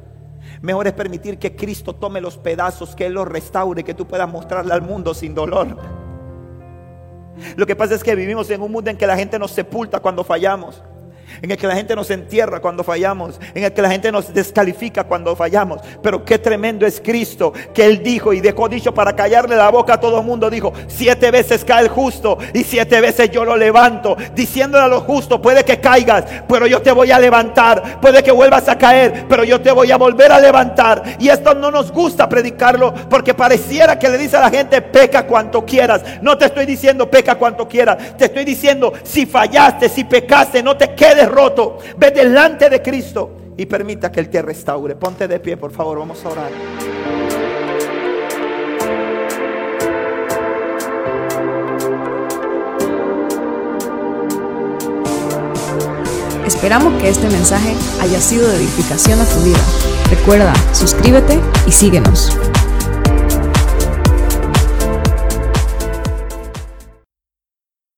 [0.61, 4.30] Mejor es permitir que Cristo tome los pedazos, que Él los restaure, que tú puedas
[4.30, 5.78] mostrarle al mundo sin dolor.
[7.55, 9.99] Lo que pasa es que vivimos en un mundo en que la gente nos sepulta
[9.99, 10.84] cuando fallamos
[11.44, 14.34] en el que la gente nos entierra cuando fallamos, en el que la gente nos
[14.34, 15.82] descalifica cuando fallamos.
[16.02, 19.96] Pero qué tremendo es Cristo que Él dijo y dejó dicho para callarle la boca
[19.96, 20.50] a todo el mundo.
[20.50, 24.16] Dijo, siete veces cae el justo y siete veces yo lo levanto.
[24.34, 28.00] Diciéndole a los justos, puede que caigas, pero yo te voy a levantar.
[28.00, 31.04] Puede que vuelvas a caer, pero yo te voy a volver a levantar.
[31.20, 35.28] Y esto no nos gusta predicarlo porque pareciera que le dice a la gente, peca
[35.28, 36.04] cuanto quieras.
[36.22, 38.16] No te estoy diciendo peca cuanto quieras.
[38.18, 43.32] Te estoy diciendo, si fallaste, si pecaste, no te quedes roto, ve delante de Cristo
[43.58, 44.96] y permita que Él te restaure.
[44.96, 46.52] Ponte de pie, por favor, vamos a orar.
[56.46, 59.60] Esperamos que este mensaje haya sido de edificación a tu vida.
[60.10, 62.38] Recuerda, suscríbete y síguenos.